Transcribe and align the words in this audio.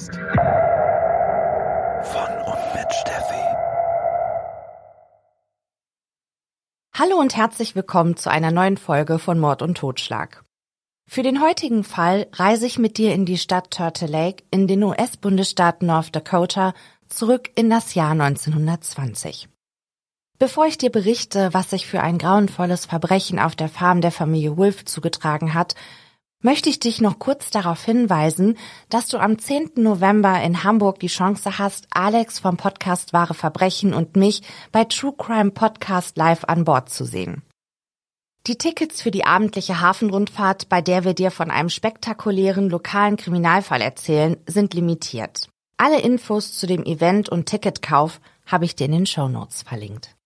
Podcast. 0.00 0.14
Von 2.12 2.42
und 2.46 2.74
mit 2.74 2.92
Steffi. 2.92 3.34
Hallo 6.94 7.18
und 7.18 7.36
herzlich 7.36 7.76
willkommen 7.76 8.16
zu 8.16 8.30
einer 8.30 8.50
neuen 8.50 8.76
Folge 8.76 9.18
von 9.18 9.38
Mord 9.38 9.62
und 9.62 9.76
Totschlag. 9.76 10.44
Für 11.06 11.22
den 11.22 11.42
heutigen 11.42 11.82
Fall 11.82 12.28
reise 12.32 12.66
ich 12.66 12.78
mit 12.78 12.96
dir 12.98 13.14
in 13.14 13.26
die 13.26 13.38
Stadt 13.38 13.70
Turtle 13.70 14.06
Lake 14.06 14.44
in 14.50 14.66
den 14.66 14.82
US-Bundesstaat 14.82 15.82
North 15.82 16.14
Dakota 16.14 16.72
zurück 17.08 17.50
in 17.56 17.68
das 17.68 17.94
Jahr 17.94 18.12
1920. 18.12 19.48
Bevor 20.38 20.66
ich 20.66 20.78
dir 20.78 20.90
berichte, 20.90 21.52
was 21.52 21.70
sich 21.70 21.86
für 21.86 22.00
ein 22.00 22.16
grauenvolles 22.16 22.86
Verbrechen 22.86 23.38
auf 23.38 23.56
der 23.56 23.68
Farm 23.68 24.00
der 24.00 24.12
Familie 24.12 24.56
Wolf 24.56 24.84
zugetragen 24.84 25.52
hat, 25.52 25.74
möchte 26.40 26.68
ich 26.68 26.80
dich 26.80 27.00
noch 27.00 27.18
kurz 27.18 27.50
darauf 27.50 27.84
hinweisen, 27.84 28.56
dass 28.88 29.08
du 29.08 29.18
am 29.18 29.38
10. 29.38 29.72
November 29.76 30.42
in 30.42 30.64
Hamburg 30.64 30.98
die 31.00 31.08
Chance 31.08 31.58
hast, 31.58 31.86
Alex 31.90 32.38
vom 32.38 32.56
Podcast 32.56 33.12
Wahre 33.12 33.34
Verbrechen 33.34 33.94
und 33.94 34.16
mich 34.16 34.42
bei 34.72 34.84
True 34.84 35.14
Crime 35.16 35.50
Podcast 35.50 36.16
live 36.16 36.44
an 36.44 36.64
Bord 36.64 36.90
zu 36.90 37.04
sehen. 37.04 37.42
Die 38.46 38.56
Tickets 38.56 39.02
für 39.02 39.10
die 39.10 39.26
abendliche 39.26 39.80
Hafenrundfahrt, 39.80 40.70
bei 40.70 40.80
der 40.80 41.04
wir 41.04 41.12
dir 41.12 41.30
von 41.30 41.50
einem 41.50 41.68
spektakulären 41.68 42.70
lokalen 42.70 43.18
Kriminalfall 43.18 43.82
erzählen, 43.82 44.38
sind 44.46 44.72
limitiert. 44.72 45.50
Alle 45.76 46.00
Infos 46.00 46.54
zu 46.54 46.66
dem 46.66 46.84
Event 46.84 47.28
und 47.28 47.46
Ticketkauf 47.46 48.20
habe 48.46 48.64
ich 48.64 48.76
dir 48.76 48.86
in 48.86 48.92
den 48.92 49.06
Show 49.06 49.28
Notes 49.28 49.62
verlinkt. 49.62 50.16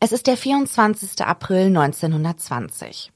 Es 0.00 0.12
ist 0.12 0.26
der 0.26 0.36
24. 0.36 1.24
April 1.24 1.68
1920. 1.68 3.13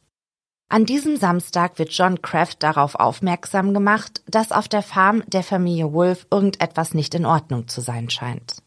An 0.71 0.85
diesem 0.85 1.17
Samstag 1.17 1.79
wird 1.79 1.93
John 1.93 2.21
Kraft 2.21 2.63
darauf 2.63 2.95
aufmerksam 2.95 3.73
gemacht, 3.73 4.23
dass 4.29 4.53
auf 4.53 4.69
der 4.69 4.83
Farm 4.83 5.23
der 5.27 5.43
Familie 5.43 5.95
Wolf 5.95 6.27
irgendetwas 6.31 6.93
nicht 6.93 7.15
in 7.15 7.25
Ordnung 7.25 7.69
zu 7.69 7.81
sein 7.81 8.11
scheint. 8.11 8.63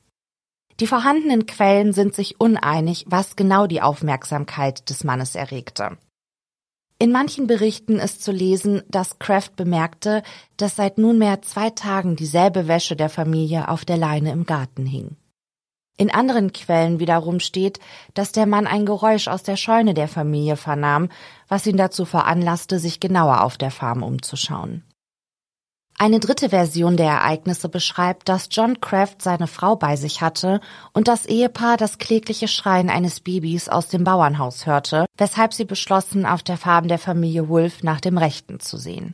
Die 0.79 0.87
vorhandenen 0.87 1.45
Quellen 1.45 1.93
sind 1.93 2.15
sich 2.15 2.39
uneinig, 2.39 3.05
was 3.07 3.35
genau 3.35 3.67
die 3.67 3.83
Aufmerksamkeit 3.83 4.89
des 4.89 5.03
Mannes 5.03 5.35
erregte. 5.35 5.97
In 6.97 7.11
manchen 7.11 7.45
Berichten 7.45 7.99
ist 7.99 8.23
zu 8.23 8.31
lesen, 8.31 8.81
dass 8.87 9.19
Kraft 9.19 9.55
bemerkte, 9.55 10.23
dass 10.57 10.75
seit 10.75 10.97
nunmehr 10.97 11.43
zwei 11.43 11.69
Tagen 11.69 12.15
dieselbe 12.15 12.67
Wäsche 12.67 12.95
der 12.95 13.09
Familie 13.09 13.69
auf 13.69 13.85
der 13.85 13.97
Leine 13.97 14.31
im 14.31 14.47
Garten 14.47 14.87
hing. 14.87 15.17
In 16.01 16.09
anderen 16.09 16.51
Quellen 16.51 16.99
wiederum 16.99 17.39
steht, 17.39 17.79
dass 18.15 18.31
der 18.31 18.47
Mann 18.47 18.65
ein 18.65 18.87
Geräusch 18.87 19.27
aus 19.27 19.43
der 19.43 19.55
Scheune 19.55 19.93
der 19.93 20.07
Familie 20.07 20.57
vernahm, 20.57 21.09
was 21.47 21.67
ihn 21.67 21.77
dazu 21.77 22.05
veranlasste, 22.05 22.79
sich 22.79 22.99
genauer 22.99 23.43
auf 23.43 23.55
der 23.55 23.69
Farm 23.69 24.01
umzuschauen. 24.01 24.83
Eine 25.99 26.19
dritte 26.19 26.49
Version 26.49 26.97
der 26.97 27.11
Ereignisse 27.11 27.69
beschreibt, 27.69 28.29
dass 28.29 28.47
John 28.49 28.81
Kraft 28.81 29.21
seine 29.21 29.45
Frau 29.45 29.75
bei 29.75 29.95
sich 29.95 30.21
hatte 30.21 30.59
und 30.91 31.07
das 31.07 31.27
Ehepaar 31.27 31.77
das 31.77 31.99
klägliche 31.99 32.47
Schreien 32.47 32.89
eines 32.89 33.19
Babys 33.19 33.69
aus 33.69 33.87
dem 33.87 34.03
Bauernhaus 34.03 34.65
hörte, 34.65 35.05
weshalb 35.19 35.53
sie 35.53 35.65
beschlossen, 35.65 36.25
auf 36.25 36.41
der 36.41 36.57
Farm 36.57 36.87
der 36.87 36.97
Familie 36.97 37.47
Wolf 37.47 37.83
nach 37.83 38.01
dem 38.01 38.17
Rechten 38.17 38.59
zu 38.59 38.77
sehen. 38.77 39.13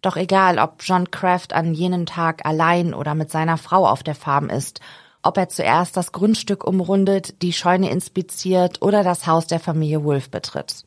Doch 0.00 0.16
egal, 0.16 0.58
ob 0.58 0.76
John 0.80 1.10
Kraft 1.10 1.52
an 1.52 1.74
jenem 1.74 2.06
Tag 2.06 2.46
allein 2.46 2.94
oder 2.94 3.14
mit 3.14 3.30
seiner 3.30 3.58
Frau 3.58 3.86
auf 3.86 4.02
der 4.02 4.14
Farm 4.14 4.48
ist 4.48 4.80
ob 5.24 5.38
er 5.38 5.48
zuerst 5.48 5.96
das 5.96 6.12
Grundstück 6.12 6.64
umrundet, 6.64 7.42
die 7.42 7.52
Scheune 7.52 7.90
inspiziert 7.90 8.82
oder 8.82 9.02
das 9.02 9.26
Haus 9.26 9.46
der 9.46 9.58
Familie 9.58 10.04
Wolf 10.04 10.30
betritt. 10.30 10.84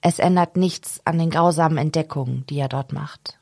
Es 0.00 0.18
ändert 0.18 0.56
nichts 0.56 1.00
an 1.04 1.18
den 1.18 1.28
grausamen 1.28 1.76
Entdeckungen, 1.76 2.46
die 2.48 2.58
er 2.58 2.68
dort 2.68 2.92
macht. 2.92 3.38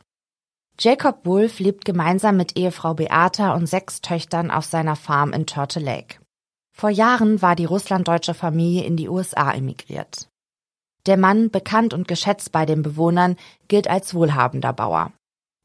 Jacob 0.81 1.27
Wolf 1.27 1.59
lebt 1.59 1.85
gemeinsam 1.85 2.37
mit 2.37 2.57
Ehefrau 2.57 2.95
Beata 2.95 3.55
und 3.55 3.67
sechs 3.67 4.01
Töchtern 4.01 4.51
auf 4.51 4.65
seiner 4.65 4.97
Farm 4.97 5.33
in 5.33 5.47
Turtle 5.47 5.83
Lake. 5.83 6.19
Vor 6.73 6.91
Jahren 6.91 7.43
war 7.43 7.57
die 7.57 7.65
russlanddeutsche 7.65 8.35
Familie 8.35 8.85
in 8.85 8.97
die 8.97 9.09
USA 9.09 9.53
emigriert. 9.53 10.29
Der 11.07 11.17
Mann, 11.17 11.51
bekannt 11.51 11.95
und 11.95 12.07
geschätzt 12.07 12.53
bei 12.53 12.65
den 12.65 12.83
Bewohnern, 12.83 13.37
gilt 13.67 13.89
als 13.89 14.15
wohlhabender 14.15 14.73
Bauer. 14.73 15.13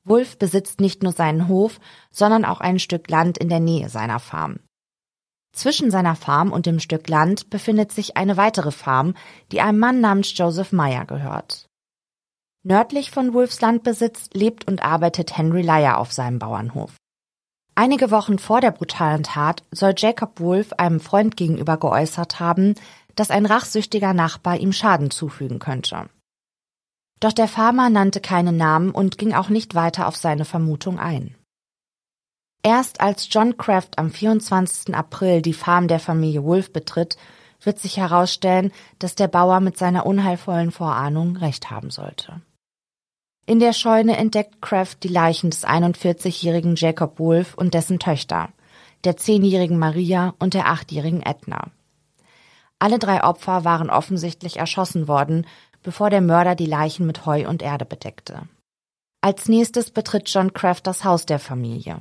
Wolf 0.05 0.37
besitzt 0.37 0.81
nicht 0.81 1.03
nur 1.03 1.11
seinen 1.11 1.47
Hof, 1.47 1.79
sondern 2.11 2.45
auch 2.45 2.59
ein 2.59 2.79
Stück 2.79 3.09
Land 3.09 3.37
in 3.37 3.49
der 3.49 3.59
Nähe 3.59 3.89
seiner 3.89 4.19
Farm. 4.19 4.59
Zwischen 5.53 5.91
seiner 5.91 6.15
Farm 6.15 6.51
und 6.51 6.65
dem 6.65 6.79
Stück 6.79 7.07
Land 7.07 7.49
befindet 7.51 7.91
sich 7.91 8.17
eine 8.17 8.37
weitere 8.37 8.71
Farm, 8.71 9.13
die 9.51 9.61
einem 9.61 9.79
Mann 9.79 10.01
namens 10.01 10.35
Joseph 10.35 10.71
Meyer 10.71 11.05
gehört. 11.05 11.67
Nördlich 12.63 13.11
von 13.11 13.33
Wolfs 13.33 13.61
Landbesitz 13.61 14.29
lebt 14.33 14.67
und 14.67 14.83
arbeitet 14.83 15.37
Henry 15.37 15.61
Lyer 15.61 15.99
auf 15.99 16.11
seinem 16.11 16.39
Bauernhof. 16.39 16.95
Einige 17.75 18.09
Wochen 18.09 18.39
vor 18.39 18.61
der 18.61 18.71
brutalen 18.71 19.23
Tat 19.23 19.63
soll 19.71 19.93
Jacob 19.97 20.39
Wolf 20.39 20.73
einem 20.73 20.99
Freund 20.99 21.37
gegenüber 21.37 21.77
geäußert 21.77 22.39
haben, 22.39 22.75
dass 23.15 23.31
ein 23.31 23.45
rachsüchtiger 23.45 24.13
Nachbar 24.13 24.57
ihm 24.57 24.71
Schaden 24.71 25.11
zufügen 25.11 25.59
könnte. 25.59 26.09
Doch 27.19 27.33
der 27.33 27.47
Farmer 27.47 27.89
nannte 27.89 28.21
keinen 28.21 28.57
Namen 28.57 28.91
und 28.91 29.17
ging 29.17 29.33
auch 29.33 29.49
nicht 29.49 29.75
weiter 29.75 30.07
auf 30.07 30.15
seine 30.15 30.45
Vermutung 30.45 30.99
ein. 30.99 31.35
Erst 32.63 33.01
als 33.01 33.27
John 33.29 33.57
Kraft 33.57 33.99
am 33.99 34.09
24. 34.09 34.95
April 34.95 35.41
die 35.41 35.53
Farm 35.53 35.89
der 35.89 35.99
Familie 35.99 36.45
Wolf 36.45 36.71
betritt, 36.71 37.17
wird 37.61 37.77
sich 37.77 37.97
herausstellen, 37.97 38.71
dass 38.99 39.15
der 39.15 39.27
Bauer 39.27 39.59
mit 39.59 39.77
seiner 39.77 40.05
unheilvollen 40.05 40.71
Vorahnung 40.71 41.35
recht 41.35 41.69
haben 41.69 41.91
sollte. 41.91 42.41
In 43.45 43.59
der 43.59 43.73
Scheune 43.73 44.15
entdeckt 44.15 44.61
Kraft 44.61 45.03
die 45.03 45.09
Leichen 45.09 45.49
des 45.49 45.67
41-jährigen 45.67 46.75
Jacob 46.75 47.19
Wolf 47.19 47.53
und 47.55 47.73
dessen 47.73 47.99
Töchter, 47.99 48.49
der 49.03 49.17
10-jährigen 49.17 49.77
Maria 49.77 50.33
und 50.39 50.53
der 50.53 50.67
8-jährigen 50.67 51.21
Edna. 51.21 51.71
Alle 52.79 52.99
drei 52.99 53.23
Opfer 53.23 53.65
waren 53.65 53.89
offensichtlich 53.89 54.57
erschossen 54.57 55.09
worden, 55.09 55.45
bevor 55.83 56.09
der 56.09 56.21
Mörder 56.21 56.55
die 56.55 56.65
Leichen 56.65 57.05
mit 57.05 57.25
Heu 57.25 57.47
und 57.47 57.61
Erde 57.61 57.83
bedeckte. 57.83 58.47
Als 59.19 59.49
nächstes 59.49 59.91
betritt 59.91 60.29
John 60.29 60.53
Kraft 60.53 60.87
das 60.87 61.03
Haus 61.03 61.25
der 61.25 61.39
Familie. 61.39 61.99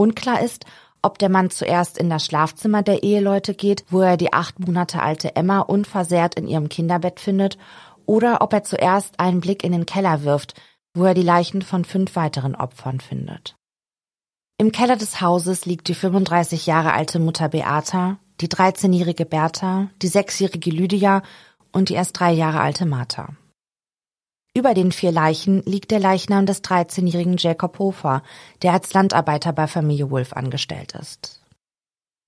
Unklar 0.00 0.40
ist, 0.42 0.64
ob 1.02 1.18
der 1.18 1.28
Mann 1.28 1.50
zuerst 1.50 1.98
in 1.98 2.08
das 2.08 2.24
Schlafzimmer 2.24 2.82
der 2.82 3.02
Eheleute 3.02 3.54
geht, 3.54 3.84
wo 3.90 4.00
er 4.00 4.16
die 4.16 4.32
acht 4.32 4.58
Monate 4.60 5.02
alte 5.02 5.36
Emma 5.36 5.60
unversehrt 5.60 6.36
in 6.36 6.46
ihrem 6.46 6.68
Kinderbett 6.68 7.20
findet, 7.20 7.58
oder 8.06 8.40
ob 8.40 8.52
er 8.52 8.64
zuerst 8.64 9.20
einen 9.20 9.40
Blick 9.40 9.64
in 9.64 9.72
den 9.72 9.86
Keller 9.86 10.22
wirft, 10.22 10.54
wo 10.94 11.04
er 11.04 11.14
die 11.14 11.22
Leichen 11.22 11.62
von 11.62 11.84
fünf 11.84 12.16
weiteren 12.16 12.54
Opfern 12.54 13.00
findet. 13.00 13.56
Im 14.56 14.72
Keller 14.72 14.96
des 14.96 15.20
Hauses 15.20 15.66
liegt 15.66 15.88
die 15.88 15.94
35 15.94 16.66
Jahre 16.66 16.92
alte 16.92 17.18
Mutter 17.18 17.48
Beata, 17.48 18.18
die 18.40 18.48
13-jährige 18.48 19.24
Bertha, 19.24 19.88
die 20.00 20.08
6-jährige 20.08 20.70
Lydia 20.70 21.22
und 21.72 21.88
die 21.88 21.94
erst 21.94 22.18
drei 22.18 22.32
Jahre 22.32 22.60
alte 22.60 22.86
Martha. 22.86 23.34
Über 24.58 24.74
den 24.74 24.90
vier 24.90 25.12
Leichen 25.12 25.62
liegt 25.66 25.92
der 25.92 26.00
Leichnam 26.00 26.44
des 26.44 26.64
13-jährigen 26.64 27.36
Jacob 27.36 27.78
Hofer, 27.78 28.24
der 28.62 28.72
als 28.72 28.92
Landarbeiter 28.92 29.52
bei 29.52 29.68
Familie 29.68 30.10
Wolf 30.10 30.32
angestellt 30.32 30.96
ist. 30.96 31.40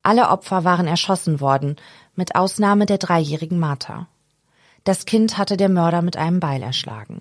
Alle 0.04 0.28
Opfer 0.28 0.62
waren 0.62 0.86
erschossen 0.86 1.40
worden, 1.40 1.74
mit 2.14 2.36
Ausnahme 2.36 2.86
der 2.86 2.98
dreijährigen 2.98 3.58
Martha. 3.58 4.06
Das 4.84 5.06
Kind 5.06 5.38
hatte 5.38 5.56
der 5.56 5.68
Mörder 5.68 6.02
mit 6.02 6.16
einem 6.16 6.38
Beil 6.38 6.62
erschlagen. 6.62 7.20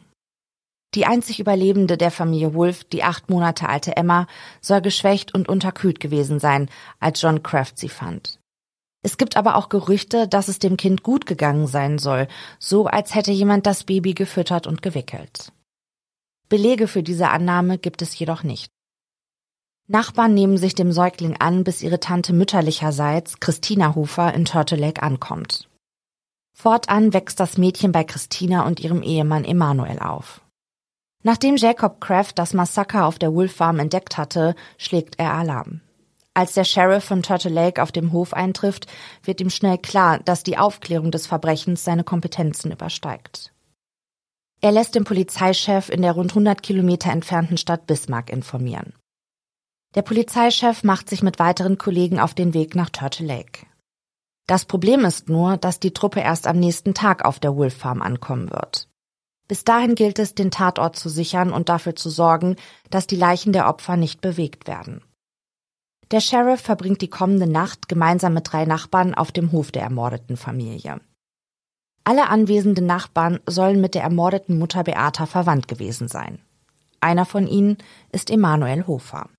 Die 0.93 1.07
einzig 1.07 1.39
Überlebende 1.39 1.97
der 1.97 2.11
Familie 2.11 2.53
Wolf, 2.53 2.83
die 2.83 3.03
acht 3.03 3.31
Monate 3.31 3.67
alte 3.67 3.97
Emma, 3.97 4.27
soll 4.61 4.81
geschwächt 4.81 5.33
und 5.33 5.49
unterkühlt 5.49 5.99
gewesen 5.99 6.39
sein, 6.39 6.69
als 6.99 7.19
John 7.19 7.41
Kraft 7.41 7.79
sie 7.79 7.89
fand. 7.89 8.38
Es 9.01 9.17
gibt 9.17 9.37
aber 9.37 9.55
auch 9.55 9.69
Gerüchte, 9.69 10.27
dass 10.27 10.49
es 10.49 10.59
dem 10.59 10.75
Kind 10.75 11.03
gut 11.03 11.25
gegangen 11.25 11.67
sein 11.67 11.99
soll, 11.99 12.27
so 12.59 12.87
als 12.87 13.15
hätte 13.15 13.31
jemand 13.31 13.65
das 13.65 13.85
Baby 13.85 14.13
gefüttert 14.13 14.67
und 14.67 14.81
gewickelt. 14.81 15.53
Belege 16.49 16.87
für 16.87 17.03
diese 17.03 17.29
Annahme 17.29 17.77
gibt 17.77 18.01
es 18.01 18.17
jedoch 18.17 18.43
nicht. 18.43 18.71
Nachbarn 19.87 20.33
nehmen 20.33 20.57
sich 20.57 20.75
dem 20.75 20.91
Säugling 20.91 21.37
an, 21.39 21.63
bis 21.63 21.81
ihre 21.81 21.99
Tante 21.99 22.33
mütterlicherseits, 22.33 23.39
Christina 23.39 23.95
Hofer, 23.95 24.33
in 24.33 24.45
Turtle 24.45 24.77
Lake 24.77 25.01
ankommt. 25.01 25.67
Fortan 26.55 27.13
wächst 27.13 27.39
das 27.39 27.57
Mädchen 27.57 27.91
bei 27.91 28.03
Christina 28.03 28.67
und 28.67 28.81
ihrem 28.81 29.01
Ehemann 29.01 29.45
Emanuel 29.45 29.99
auf. 29.99 30.41
Nachdem 31.23 31.55
Jacob 31.55 32.01
Kraft 32.01 32.37
das 32.37 32.53
Massaker 32.53 33.05
auf 33.05 33.17
der 33.17 33.33
Wolf 33.33 33.55
Farm 33.55 33.79
entdeckt 33.79 34.17
hatte, 34.17 34.55
schlägt 34.77 35.19
er 35.19 35.33
Alarm. 35.33 35.81
Als 36.39 36.53
der 36.53 36.63
Sheriff 36.63 37.03
von 37.03 37.21
Turtle 37.21 37.51
Lake 37.51 37.83
auf 37.83 37.91
dem 37.91 38.13
Hof 38.13 38.33
eintrifft, 38.33 38.87
wird 39.23 39.41
ihm 39.41 39.49
schnell 39.49 39.77
klar, 39.77 40.19
dass 40.19 40.41
die 40.41 40.57
Aufklärung 40.57 41.11
des 41.11 41.27
Verbrechens 41.27 41.83
seine 41.83 42.05
Kompetenzen 42.05 42.71
übersteigt. 42.71 43.51
Er 44.61 44.71
lässt 44.71 44.95
den 44.95 45.03
Polizeichef 45.03 45.89
in 45.89 46.01
der 46.01 46.13
rund 46.13 46.31
100 46.31 46.63
Kilometer 46.63 47.11
entfernten 47.11 47.57
Stadt 47.57 47.87
Bismarck 47.87 48.29
informieren. 48.29 48.93
Der 49.95 50.01
Polizeichef 50.01 50.85
macht 50.85 51.09
sich 51.09 51.23
mit 51.23 51.39
weiteren 51.39 51.77
Kollegen 51.77 52.21
auf 52.21 52.33
den 52.33 52.53
Weg 52.53 52.73
nach 52.73 52.89
Turtle 52.89 53.25
Lake. 53.25 53.65
Das 54.47 54.63
Problem 54.63 55.03
ist 55.03 55.27
nur, 55.27 55.57
dass 55.57 55.81
die 55.81 55.91
Truppe 55.91 56.21
erst 56.21 56.47
am 56.47 56.57
nächsten 56.57 56.93
Tag 56.93 57.25
auf 57.25 57.39
der 57.41 57.57
Wolf 57.57 57.75
Farm 57.75 58.01
ankommen 58.01 58.49
wird. 58.49 58.87
Bis 59.49 59.65
dahin 59.65 59.93
gilt 59.93 60.19
es, 60.19 60.35
den 60.35 60.51
Tatort 60.51 60.95
zu 60.95 61.09
sichern 61.09 61.51
und 61.51 61.67
dafür 61.67 61.97
zu 61.97 62.09
sorgen, 62.09 62.55
dass 62.89 63.07
die 63.07 63.17
Leichen 63.17 63.51
der 63.51 63.67
Opfer 63.67 63.97
nicht 63.97 64.21
bewegt 64.21 64.65
werden. 64.65 65.03
Der 66.11 66.21
Sheriff 66.21 66.61
verbringt 66.61 67.01
die 67.01 67.09
kommende 67.09 67.45
Nacht 67.45 67.87
gemeinsam 67.87 68.33
mit 68.33 68.51
drei 68.51 68.65
Nachbarn 68.65 69.13
auf 69.13 69.31
dem 69.31 69.51
Hof 69.51 69.71
der 69.71 69.83
ermordeten 69.83 70.37
Familie. 70.37 70.99
Alle 72.03 72.29
anwesenden 72.29 72.87
Nachbarn 72.87 73.39
sollen 73.45 73.79
mit 73.79 73.93
der 73.93 74.01
ermordeten 74.01 74.57
Mutter 74.57 74.83
Beata 74.83 75.27
verwandt 75.27 75.67
gewesen 75.67 76.07
sein. 76.07 76.39
Einer 76.99 77.25
von 77.25 77.45
ihnen 77.45 77.77
ist 78.11 78.31
Emanuel 78.31 78.87
Hofer. 78.87 79.29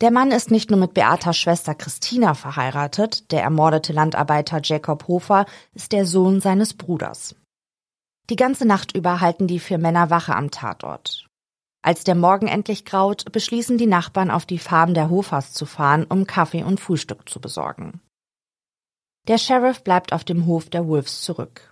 Der 0.00 0.12
Mann 0.12 0.30
ist 0.30 0.52
nicht 0.52 0.70
nur 0.70 0.78
mit 0.78 0.94
Beatas 0.94 1.36
Schwester 1.36 1.74
Christina 1.74 2.34
verheiratet, 2.34 3.32
der 3.32 3.42
ermordete 3.42 3.92
Landarbeiter 3.92 4.60
Jacob 4.62 5.08
Hofer 5.08 5.44
ist 5.74 5.90
der 5.90 6.06
Sohn 6.06 6.40
seines 6.40 6.74
Bruders. 6.74 7.34
Die 8.30 8.36
ganze 8.36 8.64
Nacht 8.64 8.94
über 8.94 9.20
halten 9.20 9.48
die 9.48 9.58
vier 9.58 9.78
Männer 9.78 10.10
Wache 10.10 10.36
am 10.36 10.52
Tatort. 10.52 11.27
Als 11.82 12.04
der 12.04 12.14
Morgen 12.14 12.48
endlich 12.48 12.84
graut, 12.84 13.30
beschließen 13.30 13.78
die 13.78 13.86
Nachbarn 13.86 14.30
auf 14.30 14.46
die 14.46 14.58
Farm 14.58 14.94
der 14.94 15.10
Hofers 15.10 15.52
zu 15.52 15.64
fahren, 15.64 16.04
um 16.08 16.26
Kaffee 16.26 16.64
und 16.64 16.80
Frühstück 16.80 17.28
zu 17.28 17.40
besorgen. 17.40 18.00
Der 19.28 19.38
Sheriff 19.38 19.84
bleibt 19.84 20.12
auf 20.12 20.24
dem 20.24 20.46
Hof 20.46 20.70
der 20.70 20.86
Wolves 20.86 21.20
zurück. 21.20 21.70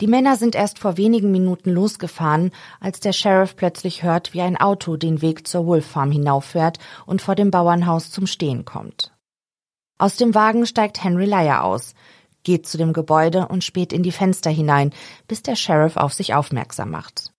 Die 0.00 0.06
Männer 0.06 0.36
sind 0.36 0.54
erst 0.54 0.78
vor 0.78 0.96
wenigen 0.96 1.30
Minuten 1.30 1.70
losgefahren, 1.70 2.50
als 2.80 3.00
der 3.00 3.12
Sheriff 3.12 3.56
plötzlich 3.56 4.02
hört, 4.02 4.34
wie 4.34 4.40
ein 4.40 4.56
Auto 4.56 4.96
den 4.96 5.22
Weg 5.22 5.46
zur 5.46 5.66
Wolf 5.66 5.86
Farm 5.86 6.10
hinauffährt 6.10 6.78
und 7.06 7.22
vor 7.22 7.34
dem 7.34 7.50
Bauernhaus 7.50 8.10
zum 8.10 8.26
Stehen 8.26 8.64
kommt. 8.64 9.12
Aus 9.98 10.16
dem 10.16 10.34
Wagen 10.34 10.66
steigt 10.66 11.04
Henry 11.04 11.26
Lyer 11.26 11.62
aus, 11.62 11.94
geht 12.42 12.66
zu 12.66 12.78
dem 12.78 12.92
Gebäude 12.92 13.46
und 13.46 13.62
späht 13.62 13.92
in 13.92 14.02
die 14.02 14.10
Fenster 14.10 14.50
hinein, 14.50 14.92
bis 15.28 15.42
der 15.42 15.54
Sheriff 15.54 15.96
auf 15.96 16.12
sich 16.12 16.34
aufmerksam 16.34 16.90
macht. 16.90 17.31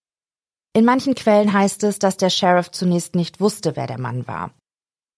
In 0.76 0.86
manchen 0.86 1.14
Quellen 1.14 1.54
heißt 1.54 1.84
es, 1.84 2.00
dass 2.00 2.18
der 2.18 2.32
Sheriff 2.32 2.72
zunächst 2.72 3.16
nicht 3.16 3.40
wusste, 3.40 3.76
wer 3.76 3.86
der 3.86 4.00
Mann 4.00 4.28
war. 4.28 4.52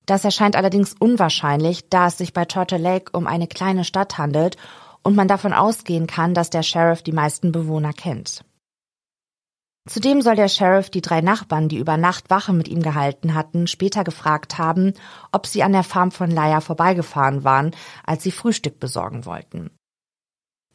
Das 0.05 0.25
erscheint 0.25 0.57
allerdings 0.57 0.93
unwahrscheinlich, 0.99 1.89
da 1.89 2.07
es 2.07 2.17
sich 2.17 2.33
bei 2.33 2.43
Turtle 2.43 2.77
Lake 2.77 3.17
um 3.17 3.25
eine 3.25 3.47
kleine 3.47 3.85
Stadt 3.85 4.17
handelt 4.17 4.57
und 5.01 5.15
man 5.15 5.29
davon 5.29 5.53
ausgehen 5.53 6.07
kann, 6.07 6.33
dass 6.33 6.49
der 6.49 6.61
Sheriff 6.61 7.03
die 7.03 7.13
meisten 7.13 7.53
Bewohner 7.53 7.93
kennt. 7.93 8.43
Zudem 9.87 10.21
soll 10.21 10.35
der 10.35 10.49
Sheriff 10.49 10.89
die 10.89 11.01
drei 11.01 11.21
Nachbarn, 11.21 11.69
die 11.69 11.77
über 11.77 11.95
Nacht 11.95 12.29
Wache 12.29 12.53
mit 12.53 12.67
ihm 12.67 12.81
gehalten 12.81 13.35
hatten, 13.35 13.67
später 13.67 14.03
gefragt 14.03 14.57
haben, 14.57 14.93
ob 15.31 15.45
sie 15.45 15.63
an 15.63 15.73
der 15.73 15.83
Farm 15.83 16.11
von 16.11 16.31
Laia 16.31 16.59
vorbeigefahren 16.59 17.43
waren, 17.43 17.71
als 18.03 18.23
sie 18.23 18.31
Frühstück 18.31 18.79
besorgen 18.79 19.25
wollten. 19.25 19.69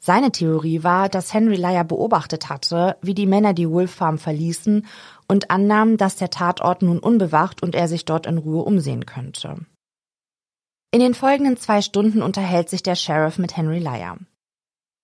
Seine 0.03 0.33
Theorie 0.33 0.83
war, 0.83 1.11
dass 1.11 1.35
Henry 1.35 1.57
Laia 1.57 1.83
beobachtet 1.83 2.49
hatte, 2.49 2.97
wie 3.03 3.15
die 3.15 3.27
Männer 3.27 3.53
die 3.53 3.69
Wolf 3.69 3.91
Farm 3.91 4.17
verließen 4.17 4.87
und 5.29 5.51
annahm, 5.51 5.99
dass 5.99 6.17
der 6.17 6.31
Tatort 6.31 6.81
nun 6.81 6.99
unbewacht 6.99 7.63
und 7.63 7.75
er 7.75 7.87
sich 7.87 8.07
dort 8.07 8.27
in 8.27 8.39
Ruhe 8.39 8.65
umsehen 8.65 9.05
könnte. 9.05 9.59
In 10.91 11.01
den 11.01 11.13
folgenden 11.13 11.59
zwei 11.59 11.83
Stunden 11.83 12.23
unterhält 12.23 12.71
sich 12.71 12.83
der 12.83 12.97
Sheriff 12.97 13.37
mit 13.37 13.59
Henry 13.59 13.79
Lyer. 13.79 14.17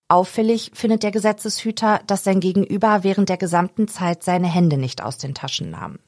Auffällig 0.09 0.71
findet 0.73 1.03
der 1.03 1.11
Gesetzeshüter, 1.11 2.01
dass 2.07 2.25
sein 2.25 2.41
Gegenüber 2.41 3.03
während 3.03 3.29
der 3.29 3.37
gesamten 3.37 3.89
Zeit 3.89 4.23
seine 4.23 4.49
Hände 4.49 4.79
nicht 4.79 5.03
aus 5.03 5.19
den 5.19 5.35
Taschen 5.35 5.71
nahm. 5.71 5.99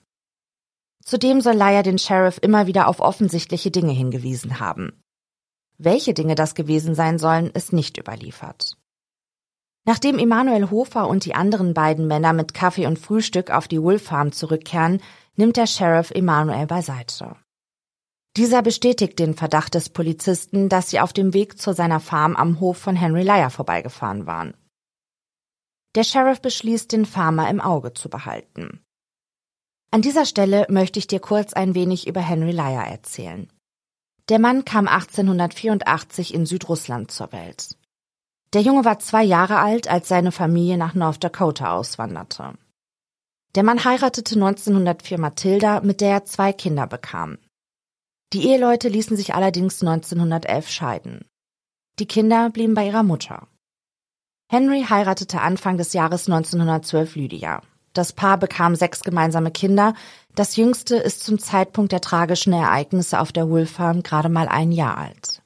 Zudem 1.04 1.42
soll 1.42 1.54
Lyer 1.54 1.82
den 1.82 1.98
Sheriff 1.98 2.38
immer 2.40 2.66
wieder 2.66 2.88
auf 2.88 3.00
offensichtliche 3.00 3.70
Dinge 3.70 3.92
hingewiesen 3.92 4.60
haben. 4.60 4.92
Welche 5.78 6.12
Dinge 6.12 6.34
das 6.34 6.54
gewesen 6.54 6.94
sein 6.94 7.18
sollen, 7.18 7.50
ist 7.50 7.72
nicht 7.72 7.96
überliefert. 7.98 8.76
Nachdem 9.84 10.18
Emanuel 10.18 10.70
Hofer 10.70 11.08
und 11.08 11.24
die 11.24 11.34
anderen 11.34 11.72
beiden 11.72 12.06
Männer 12.06 12.32
mit 12.32 12.52
Kaffee 12.52 12.86
und 12.86 12.98
Frühstück 12.98 13.50
auf 13.50 13.68
die 13.68 13.80
Wolf 13.80 14.02
Farm 14.02 14.32
zurückkehren, 14.32 15.00
nimmt 15.36 15.56
der 15.56 15.66
Sheriff 15.66 16.10
Emanuel 16.10 16.66
beiseite. 16.66 17.36
Dieser 18.36 18.60
bestätigt 18.62 19.18
den 19.18 19.34
Verdacht 19.34 19.74
des 19.74 19.88
Polizisten, 19.88 20.68
dass 20.68 20.90
sie 20.90 21.00
auf 21.00 21.12
dem 21.12 21.32
Weg 21.32 21.58
zu 21.58 21.72
seiner 21.72 22.00
Farm 22.00 22.36
am 22.36 22.60
Hof 22.60 22.76
von 22.76 22.96
Henry 22.96 23.22
Lyer 23.22 23.50
vorbeigefahren 23.50 24.26
waren. 24.26 24.54
Der 25.94 26.04
Sheriff 26.04 26.40
beschließt, 26.40 26.92
den 26.92 27.06
Farmer 27.06 27.48
im 27.48 27.60
Auge 27.60 27.94
zu 27.94 28.10
behalten. 28.10 28.84
An 29.90 30.02
dieser 30.02 30.26
Stelle 30.26 30.66
möchte 30.68 30.98
ich 30.98 31.06
dir 31.06 31.20
kurz 31.20 31.54
ein 31.54 31.74
wenig 31.74 32.06
über 32.06 32.20
Henry 32.20 32.52
Lyer 32.52 32.84
erzählen. 32.84 33.50
Der 34.28 34.38
Mann 34.38 34.64
kam 34.66 34.88
1884 34.88 36.34
in 36.34 36.44
Südrussland 36.44 37.10
zur 37.10 37.32
Welt. 37.32 37.76
Der 38.52 38.60
Junge 38.60 38.84
war 38.84 38.98
zwei 38.98 39.24
Jahre 39.24 39.58
alt, 39.58 39.88
als 39.88 40.08
seine 40.08 40.32
Familie 40.32 40.76
nach 40.76 40.94
North 40.94 41.24
Dakota 41.24 41.74
auswanderte. 41.74 42.54
Der 43.54 43.62
Mann 43.62 43.84
heiratete 43.84 44.34
1904 44.34 45.18
Mathilda, 45.18 45.80
mit 45.80 46.02
der 46.02 46.10
er 46.10 46.24
zwei 46.24 46.52
Kinder 46.52 46.86
bekam. 46.86 47.38
Die 48.34 48.46
Eheleute 48.46 48.88
ließen 48.88 49.16
sich 49.16 49.34
allerdings 49.34 49.82
1911 49.82 50.68
scheiden. 50.68 51.24
Die 51.98 52.06
Kinder 52.06 52.50
blieben 52.50 52.74
bei 52.74 52.86
ihrer 52.86 53.02
Mutter. 53.02 53.48
Henry 54.50 54.84
heiratete 54.88 55.40
Anfang 55.40 55.78
des 55.78 55.94
Jahres 55.94 56.28
1912 56.28 57.16
Lydia. 57.16 57.62
Das 57.92 58.12
Paar 58.12 58.38
bekam 58.38 58.76
sechs 58.76 59.02
gemeinsame 59.02 59.50
Kinder. 59.50 59.94
Das 60.34 60.56
jüngste 60.56 60.96
ist 60.96 61.24
zum 61.24 61.38
Zeitpunkt 61.38 61.92
der 61.92 62.00
tragischen 62.00 62.52
Ereignisse 62.52 63.20
auf 63.20 63.32
der 63.32 63.48
Wolf 63.48 63.72
Farm 63.72 64.02
gerade 64.02 64.28
mal 64.28 64.48
ein 64.48 64.72
Jahr 64.72 64.98
alt. 64.98 65.42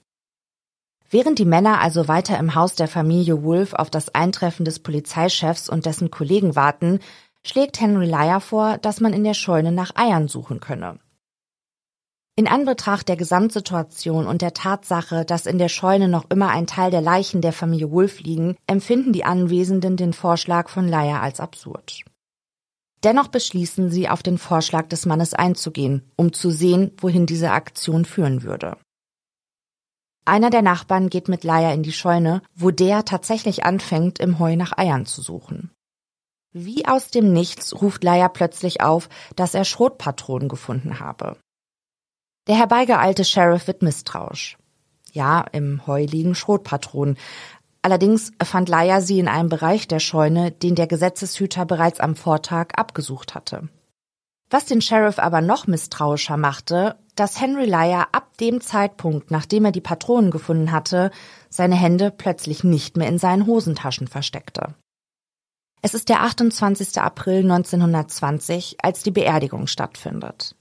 Während 1.10 1.38
die 1.38 1.44
Männer 1.44 1.80
also 1.80 2.08
weiter 2.08 2.38
im 2.38 2.54
Haus 2.54 2.74
der 2.74 2.88
Familie 2.88 3.42
Wolf 3.42 3.74
auf 3.74 3.90
das 3.90 4.14
Eintreffen 4.14 4.64
des 4.64 4.78
Polizeichefs 4.78 5.68
und 5.68 5.84
dessen 5.84 6.10
Kollegen 6.10 6.56
warten, 6.56 7.00
schlägt 7.44 7.80
Henry 7.80 8.06
Lyer 8.06 8.40
vor, 8.40 8.78
dass 8.78 9.00
man 9.00 9.12
in 9.12 9.24
der 9.24 9.34
Scheune 9.34 9.72
nach 9.72 9.94
Eiern 9.94 10.28
suchen 10.28 10.60
könne. 10.60 10.98
In 12.34 12.48
Anbetracht 12.48 13.08
der 13.08 13.16
Gesamtsituation 13.16 14.26
und 14.26 14.40
der 14.40 14.54
Tatsache, 14.54 15.26
dass 15.26 15.44
in 15.44 15.58
der 15.58 15.68
Scheune 15.68 16.08
noch 16.08 16.30
immer 16.30 16.48
ein 16.48 16.66
Teil 16.66 16.90
der 16.90 17.02
Leichen 17.02 17.42
der 17.42 17.52
Familie 17.52 17.90
Wolf 17.90 18.20
liegen, 18.20 18.56
empfinden 18.66 19.12
die 19.12 19.24
Anwesenden 19.24 19.98
den 19.98 20.14
Vorschlag 20.14 20.70
von 20.70 20.88
Leier 20.88 21.20
als 21.20 21.40
absurd. 21.40 22.04
Dennoch 23.04 23.28
beschließen 23.28 23.90
sie, 23.90 24.08
auf 24.08 24.22
den 24.22 24.38
Vorschlag 24.38 24.88
des 24.88 25.06
Mannes 25.06 25.34
einzugehen, 25.34 26.10
um 26.16 26.32
zu 26.32 26.50
sehen, 26.50 26.92
wohin 26.98 27.26
diese 27.26 27.50
Aktion 27.50 28.04
führen 28.04 28.42
würde. 28.42 28.76
Einer 30.24 30.50
der 30.50 30.62
Nachbarn 30.62 31.10
geht 31.10 31.28
mit 31.28 31.42
Leier 31.42 31.74
in 31.74 31.82
die 31.82 31.92
Scheune, 31.92 32.42
wo 32.54 32.70
der 32.70 33.04
tatsächlich 33.04 33.64
anfängt, 33.64 34.20
im 34.20 34.38
Heu 34.38 34.54
nach 34.54 34.76
Eiern 34.78 35.04
zu 35.04 35.20
suchen. 35.20 35.72
Wie 36.52 36.86
aus 36.86 37.10
dem 37.10 37.32
Nichts 37.32 37.80
ruft 37.80 38.04
Leier 38.04 38.28
plötzlich 38.28 38.82
auf, 38.82 39.08
dass 39.34 39.54
er 39.54 39.64
Schrotpatronen 39.64 40.48
gefunden 40.48 41.00
habe. 41.00 41.38
Der 42.46 42.56
herbeigeeilte 42.56 43.24
Sheriff 43.24 43.66
wird 43.66 43.82
misstrauisch. 43.82 44.58
Ja, 45.12 45.40
im 45.52 45.86
Heu 45.86 46.04
liegen 46.04 46.34
Schrotpatronen. 46.34 47.16
Allerdings 47.82 48.30
fand 48.42 48.68
Laia 48.68 49.00
sie 49.00 49.18
in 49.18 49.26
einem 49.26 49.48
Bereich 49.48 49.88
der 49.88 49.98
Scheune, 49.98 50.52
den 50.52 50.76
der 50.76 50.86
Gesetzeshüter 50.86 51.66
bereits 51.66 51.98
am 51.98 52.14
Vortag 52.14 52.68
abgesucht 52.76 53.34
hatte. 53.34 53.68
Was 54.50 54.66
den 54.66 54.80
Sheriff 54.80 55.18
aber 55.18 55.40
noch 55.40 55.66
misstrauischer 55.66 56.36
machte, 56.36 56.96
dass 57.16 57.40
Henry 57.40 57.64
Laia 57.64 58.06
ab 58.12 58.36
dem 58.38 58.60
Zeitpunkt, 58.60 59.30
nachdem 59.30 59.64
er 59.64 59.72
die 59.72 59.80
Patronen 59.80 60.30
gefunden 60.30 60.70
hatte, 60.70 61.10
seine 61.48 61.74
Hände 61.74 62.10
plötzlich 62.10 62.62
nicht 62.62 62.96
mehr 62.96 63.08
in 63.08 63.18
seinen 63.18 63.46
Hosentaschen 63.46 64.08
versteckte. 64.08 64.74
Es 65.80 65.94
ist 65.94 66.08
der 66.08 66.22
28. 66.22 67.00
April 67.00 67.40
1920, 67.40 68.76
als 68.82 69.02
die 69.02 69.10
Beerdigung 69.10 69.66
stattfindet. 69.66 70.54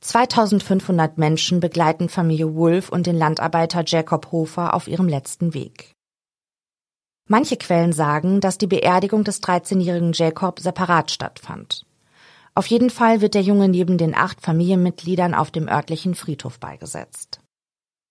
2500 0.00 1.18
Menschen 1.18 1.60
begleiten 1.60 2.08
Familie 2.08 2.54
Wolf 2.54 2.88
und 2.88 3.06
den 3.06 3.16
Landarbeiter 3.16 3.84
Jacob 3.86 4.32
Hofer 4.32 4.74
auf 4.74 4.88
ihrem 4.88 5.08
letzten 5.08 5.54
Weg. 5.54 5.93
Manche 7.26 7.56
Quellen 7.56 7.92
sagen, 7.92 8.40
dass 8.40 8.58
die 8.58 8.66
Beerdigung 8.66 9.24
des 9.24 9.42
13-jährigen 9.42 10.12
Jacob 10.12 10.60
separat 10.60 11.10
stattfand. 11.10 11.86
Auf 12.54 12.66
jeden 12.66 12.90
Fall 12.90 13.20
wird 13.20 13.34
der 13.34 13.42
Junge 13.42 13.68
neben 13.68 13.96
den 13.96 14.14
acht 14.14 14.40
Familienmitgliedern 14.42 15.34
auf 15.34 15.50
dem 15.50 15.66
örtlichen 15.66 16.14
Friedhof 16.14 16.60
beigesetzt. 16.60 17.40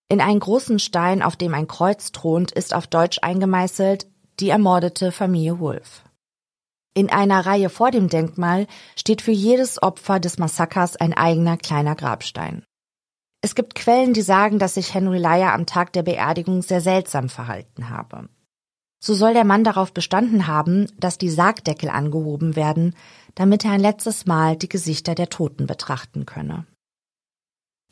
In 0.08 0.20
einen 0.20 0.40
großen 0.40 0.78
Stein, 0.78 1.22
auf 1.22 1.36
dem 1.36 1.54
ein 1.54 1.68
Kreuz 1.68 2.12
thront, 2.12 2.52
ist 2.52 2.74
auf 2.74 2.86
Deutsch 2.86 3.18
eingemeißelt 3.22 4.06
die 4.40 4.50
ermordete 4.50 5.12
Familie 5.12 5.60
Wolf. 5.60 6.02
In 6.92 7.10
einer 7.10 7.46
Reihe 7.46 7.70
vor 7.70 7.90
dem 7.90 8.08
Denkmal 8.08 8.66
steht 8.96 9.22
für 9.22 9.32
jedes 9.32 9.82
Opfer 9.82 10.20
des 10.20 10.38
Massakers 10.38 10.96
ein 10.96 11.12
eigener 11.12 11.56
kleiner 11.56 11.94
Grabstein. 11.94 12.64
Es 13.40 13.54
gibt 13.54 13.74
Quellen, 13.74 14.12
die 14.12 14.22
sagen, 14.22 14.58
dass 14.58 14.74
sich 14.74 14.94
Henry 14.94 15.18
Lyer 15.18 15.52
am 15.52 15.66
Tag 15.66 15.92
der 15.92 16.02
Beerdigung 16.02 16.62
sehr 16.62 16.80
seltsam 16.80 17.28
verhalten 17.28 17.90
habe. 17.90 18.28
So 19.04 19.12
soll 19.12 19.34
der 19.34 19.44
Mann 19.44 19.64
darauf 19.64 19.92
bestanden 19.92 20.46
haben, 20.46 20.90
dass 20.98 21.18
die 21.18 21.28
Sargdeckel 21.28 21.90
angehoben 21.90 22.56
werden, 22.56 22.94
damit 23.34 23.62
er 23.62 23.72
ein 23.72 23.80
letztes 23.80 24.24
Mal 24.24 24.56
die 24.56 24.68
Gesichter 24.70 25.14
der 25.14 25.28
Toten 25.28 25.66
betrachten 25.66 26.24
könne. 26.24 26.64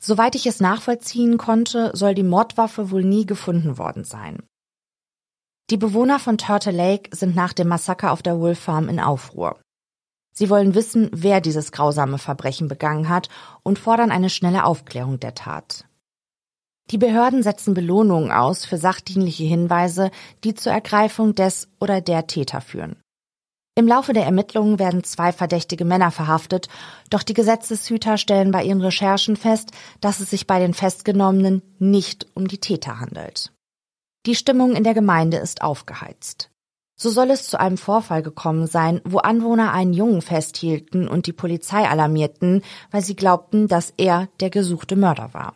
Soweit 0.01 0.33
ich 0.33 0.47
es 0.47 0.59
nachvollziehen 0.59 1.37
konnte, 1.37 1.91
soll 1.93 2.15
die 2.15 2.23
Mordwaffe 2.23 2.89
wohl 2.89 3.03
nie 3.03 3.27
gefunden 3.27 3.77
worden 3.77 4.05
sein. 4.05 4.41
Die 5.69 5.77
Bewohner 5.77 6.17
von 6.17 6.39
Turtle 6.39 6.71
Lake 6.71 7.15
sind 7.15 7.35
nach 7.35 7.53
dem 7.53 7.67
Massaker 7.67 8.11
auf 8.11 8.23
der 8.23 8.39
Wolf 8.39 8.57
Farm 8.57 8.89
in 8.89 8.99
Aufruhr. 8.99 9.61
Sie 10.33 10.49
wollen 10.49 10.73
wissen, 10.73 11.11
wer 11.13 11.41
dieses 11.41 11.71
grausame 11.71 12.17
Verbrechen 12.17 12.67
begangen 12.67 13.07
hat 13.07 13.29
und 13.61 13.77
fordern 13.77 14.09
eine 14.09 14.31
schnelle 14.31 14.65
Aufklärung 14.65 15.19
der 15.19 15.35
Tat. 15.35 15.85
Die 16.91 16.97
Behörden 16.97 17.43
setzen 17.43 17.73
Belohnungen 17.73 18.31
aus 18.31 18.65
für 18.65 18.77
sachdienliche 18.77 19.43
Hinweise, 19.43 20.11
die 20.43 20.53
zur 20.53 20.73
Ergreifung 20.73 21.33
des 21.33 21.69
oder 21.79 22.01
der 22.01 22.27
Täter 22.27 22.61
führen. 22.61 22.97
Im 23.75 23.87
Laufe 23.87 24.13
der 24.13 24.25
Ermittlungen 24.25 24.77
werden 24.77 25.03
zwei 25.03 25.31
verdächtige 25.31 25.83
Männer 25.83 26.11
verhaftet, 26.11 26.67
doch 27.09 27.23
die 27.23 27.33
Gesetzeshüter 27.33 28.17
stellen 28.17 28.51
bei 28.51 28.63
ihren 28.63 28.81
Recherchen 28.81 29.35
fest, 29.35 29.71
dass 29.99 30.19
es 30.19 30.29
sich 30.29 30.45
bei 30.45 30.59
den 30.59 30.75
Festgenommenen 30.75 31.63
nicht 31.79 32.27
um 32.35 32.47
die 32.47 32.59
Täter 32.59 32.99
handelt. 32.99 33.51
Die 34.27 34.35
Stimmung 34.35 34.75
in 34.75 34.83
der 34.83 34.93
Gemeinde 34.93 35.37
ist 35.37 35.63
aufgeheizt. 35.63 36.51
So 36.95 37.09
soll 37.09 37.31
es 37.31 37.47
zu 37.47 37.59
einem 37.59 37.77
Vorfall 37.77 38.21
gekommen 38.21 38.67
sein, 38.67 39.01
wo 39.03 39.17
Anwohner 39.17 39.73
einen 39.73 39.93
Jungen 39.93 40.21
festhielten 40.21 41.07
und 41.07 41.25
die 41.25 41.33
Polizei 41.33 41.89
alarmierten, 41.89 42.61
weil 42.91 43.01
sie 43.01 43.15
glaubten, 43.15 43.67
dass 43.67 43.91
er 43.97 44.29
der 44.39 44.51
gesuchte 44.51 44.95
Mörder 44.95 45.33
war. 45.33 45.55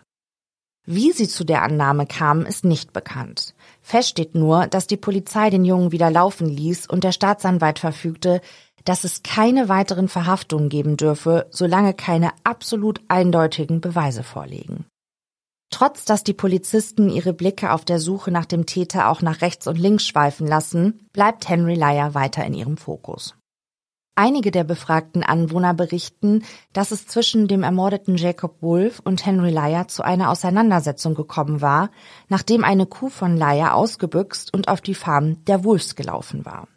Wie 0.90 1.12
sie 1.12 1.28
zu 1.28 1.44
der 1.44 1.64
Annahme 1.64 2.06
kamen, 2.06 2.46
ist 2.46 2.64
nicht 2.64 2.94
bekannt. 2.94 3.54
Fest 3.82 4.08
steht 4.08 4.36
nur, 4.36 4.68
dass 4.68 4.88
die 4.88 4.96
Polizei 4.96 5.50
den 5.50 5.66
Jungen 5.66 5.92
wieder 5.92 6.10
laufen 6.10 6.48
ließ 6.48 6.88
und 6.88 7.04
der 7.04 7.12
Staatsanwalt 7.12 7.78
verfügte, 7.78 8.40
dass 8.86 9.04
es 9.04 9.22
keine 9.22 9.68
weiteren 9.68 10.08
Verhaftungen 10.08 10.70
geben 10.70 10.96
dürfe, 10.96 11.48
solange 11.50 11.94
keine 11.94 12.32
absolut 12.46 13.02
eindeutigen 13.10 13.82
Beweise 13.82 14.24
vorliegen. 14.24 14.86
Trotz 15.72 16.06
dass 16.06 16.24
die 16.24 16.34
Polizisten 16.34 17.10
ihre 17.10 17.34
Blicke 17.34 17.74
auf 17.74 17.84
der 17.84 18.00
Suche 18.00 18.32
nach 18.32 18.46
dem 18.46 18.66
Täter 18.66 19.10
auch 19.10 19.22
nach 19.22 19.42
rechts 19.42 19.68
und 19.68 19.78
links 19.78 20.08
schweifen 20.08 20.48
lassen, 20.48 21.06
bleibt 21.12 21.50
Henry 21.50 21.76
Lyer 21.76 22.14
weiter 22.14 22.46
in 22.46 22.54
ihrem 22.54 22.78
Fokus. 22.78 23.37
Einige 24.20 24.50
der 24.50 24.64
befragten 24.64 25.22
Anwohner 25.22 25.76
berichten, 25.76 26.44
dass 26.74 26.90
es 26.90 27.06
zwischen 27.06 27.48
dem 27.48 27.62
ermordeten 27.62 28.18
Jacob 28.18 28.64
Wolf 28.64 29.00
und 29.04 29.24
Henry 29.24 29.52
Lyer 29.52 29.88
zu 29.90 30.02
einer 30.02 30.32
Auseinandersetzung 30.32 31.14
gekommen 31.14 31.62
war, 31.62 31.92
nachdem 32.28 32.64
eine 32.64 32.88
Kuh 32.88 33.10
von 33.10 33.38
Lyer 33.38 33.76
ausgebüxt 33.76 34.52
und 34.56 34.70
auf 34.70 34.82
die 34.82 34.96
Farm 34.96 35.46
der 35.46 35.64
Wolfs 35.64 35.96
gelaufen 35.96 36.48
war. 36.48 36.68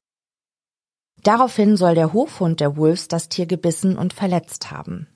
Daraufhin 1.22 1.78
soll 1.78 1.94
der 1.94 2.12
Hofhund 2.12 2.60
der 2.60 2.76
Wolves 2.76 3.08
das 3.08 3.30
Tier 3.30 3.46
gebissen 3.46 3.96
und 3.96 4.12
verletzt 4.12 4.70
haben. 4.70 5.06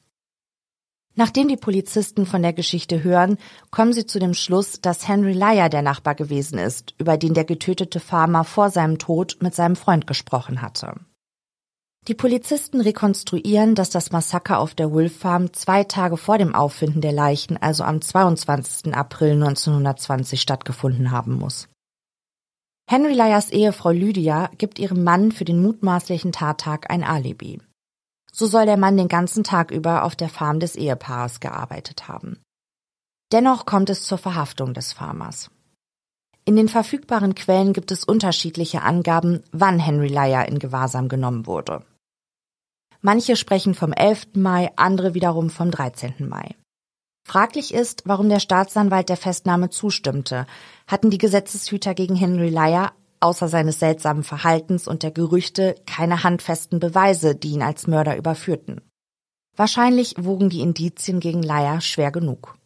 Nachdem 1.15 1.47
die 1.47 1.59
Polizisten 1.59 2.25
von 2.25 2.41
der 2.41 2.55
Geschichte 2.55 3.05
hören, 3.05 3.37
kommen 3.71 3.93
sie 3.93 4.07
zu 4.07 4.19
dem 4.19 4.33
Schluss, 4.33 4.81
dass 4.81 5.07
Henry 5.07 5.35
Lyer 5.35 5.69
der 5.69 5.83
Nachbar 5.83 6.15
gewesen 6.15 6.59
ist, 6.59 6.95
über 6.97 7.19
den 7.19 7.35
der 7.35 7.45
getötete 7.45 8.01
Farmer 8.01 8.45
vor 8.45 8.71
seinem 8.71 8.97
Tod 8.97 9.37
mit 9.43 9.55
seinem 9.55 9.77
Freund 9.77 10.07
gesprochen 10.07 10.63
hatte. 10.63 10.95
Die 12.07 12.15
Polizisten 12.15 12.83
rekonstruieren, 12.83 13.75
dass 13.75 13.89
das 13.89 14.13
Massaker 14.13 14.59
auf 14.59 14.75
der 14.75 14.93
Wolf 14.93 15.17
Farm 15.17 15.55
zwei 15.55 15.85
Tage 15.85 16.19
vor 16.19 16.37
dem 16.37 16.55
Auffinden 16.55 17.01
der 17.01 17.13
Leichen, 17.13 17.57
also 17.57 17.83
am 17.83 18.03
22. 18.03 18.95
April 18.95 19.33
1920 19.33 20.39
stattgefunden 20.39 21.11
haben 21.11 21.33
muss. 21.33 21.69
Henry 22.87 23.15
Lyers 23.15 23.51
Ehefrau 23.51 23.91
Lydia 23.91 24.51
gibt 24.59 24.79
ihrem 24.79 25.03
Mann 25.03 25.33
für 25.33 25.47
den 25.47 25.63
mutmaßlichen 25.63 26.33
Tattag 26.33 26.91
ein 26.91 27.03
Alibi. 27.03 27.63
So 28.31 28.47
soll 28.47 28.67
der 28.67 28.77
Mann 28.77 28.99
den 28.99 29.09
ganzen 29.09 29.43
Tag 29.43 29.71
über 29.71 30.05
auf 30.05 30.15
der 30.15 30.29
Farm 30.29 30.61
des 30.61 30.77
Ehepaares 30.77 31.41
gearbeitet 31.41 32.07
haben. 32.07 32.43
Dennoch 33.33 33.65
kommt 33.65 33.89
es 33.89 34.05
zur 34.05 34.19
Verhaftung 34.19 34.75
des 34.75 34.93
Farmers. 34.93 35.51
In 36.45 36.57
den 36.57 36.69
verfügbaren 36.69 37.35
Quellen 37.35 37.73
gibt 37.73 37.91
es 37.91 38.05
unterschiedliche 38.05 38.83
Angaben, 38.83 39.43
wann 39.53 39.79
Henry 39.79 40.09
Lyer 40.09 40.47
in 40.47 40.59
Gewahrsam 40.59 41.09
genommen 41.09 41.47
wurde. 41.47 41.83
Manche 43.07 43.37
sprechen 43.37 43.75
vom 43.75 43.93
11. 43.93 44.29
Mai, 44.37 44.71
andere 44.77 45.13
wiederum 45.13 45.51
vom 45.51 45.71
13. 45.71 46.27
Mai. 46.27 46.55
Fraglich 47.29 47.75
ist, 47.75 48.05
warum 48.07 48.31
der 48.31 48.41
Staatsanwalt 48.41 49.11
der 49.11 49.19
Festnahme 49.19 49.69
zustimmte. 49.69 50.47
Hatten 50.87 51.11
die 51.11 51.19
Gesetzeshüter 51.19 51.93
gegen 51.93 52.17
Henry 52.17 52.49
Lyer 52.49 52.93
außer 53.21 53.49
seines 53.49 53.79
seltsamen 53.79 54.23
Verhaltens 54.23 54.89
und 54.89 55.03
der 55.03 55.11
Gerüchte 55.11 55.75
keine 55.85 56.25
handfesten 56.25 56.81
Beweise, 56.81 57.35
die 57.35 57.51
ihn 57.51 57.63
als 57.63 57.87
Mörder 57.87 58.17
überführten. 58.17 58.81
Wahrscheinlich 59.55 60.15
wogen 60.19 60.49
die 60.49 60.63
Indizien 60.63 61.21
gegen 61.21 61.43
Lyer 61.43 61.83
schwer 61.83 62.11
genug. 62.11 62.57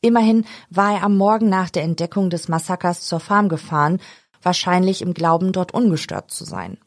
Immerhin 0.00 0.46
war 0.70 0.94
er 0.94 1.02
am 1.02 1.18
Morgen 1.18 1.50
nach 1.50 1.68
der 1.68 1.82
Entdeckung 1.82 2.30
des 2.30 2.48
Massakers 2.48 3.02
zur 3.02 3.20
Farm 3.20 3.50
gefahren, 3.50 4.00
wahrscheinlich 4.40 5.02
im 5.02 5.12
Glauben, 5.12 5.52
dort 5.52 5.74
ungestört 5.74 6.30
zu 6.30 6.46
sein. 6.46 6.78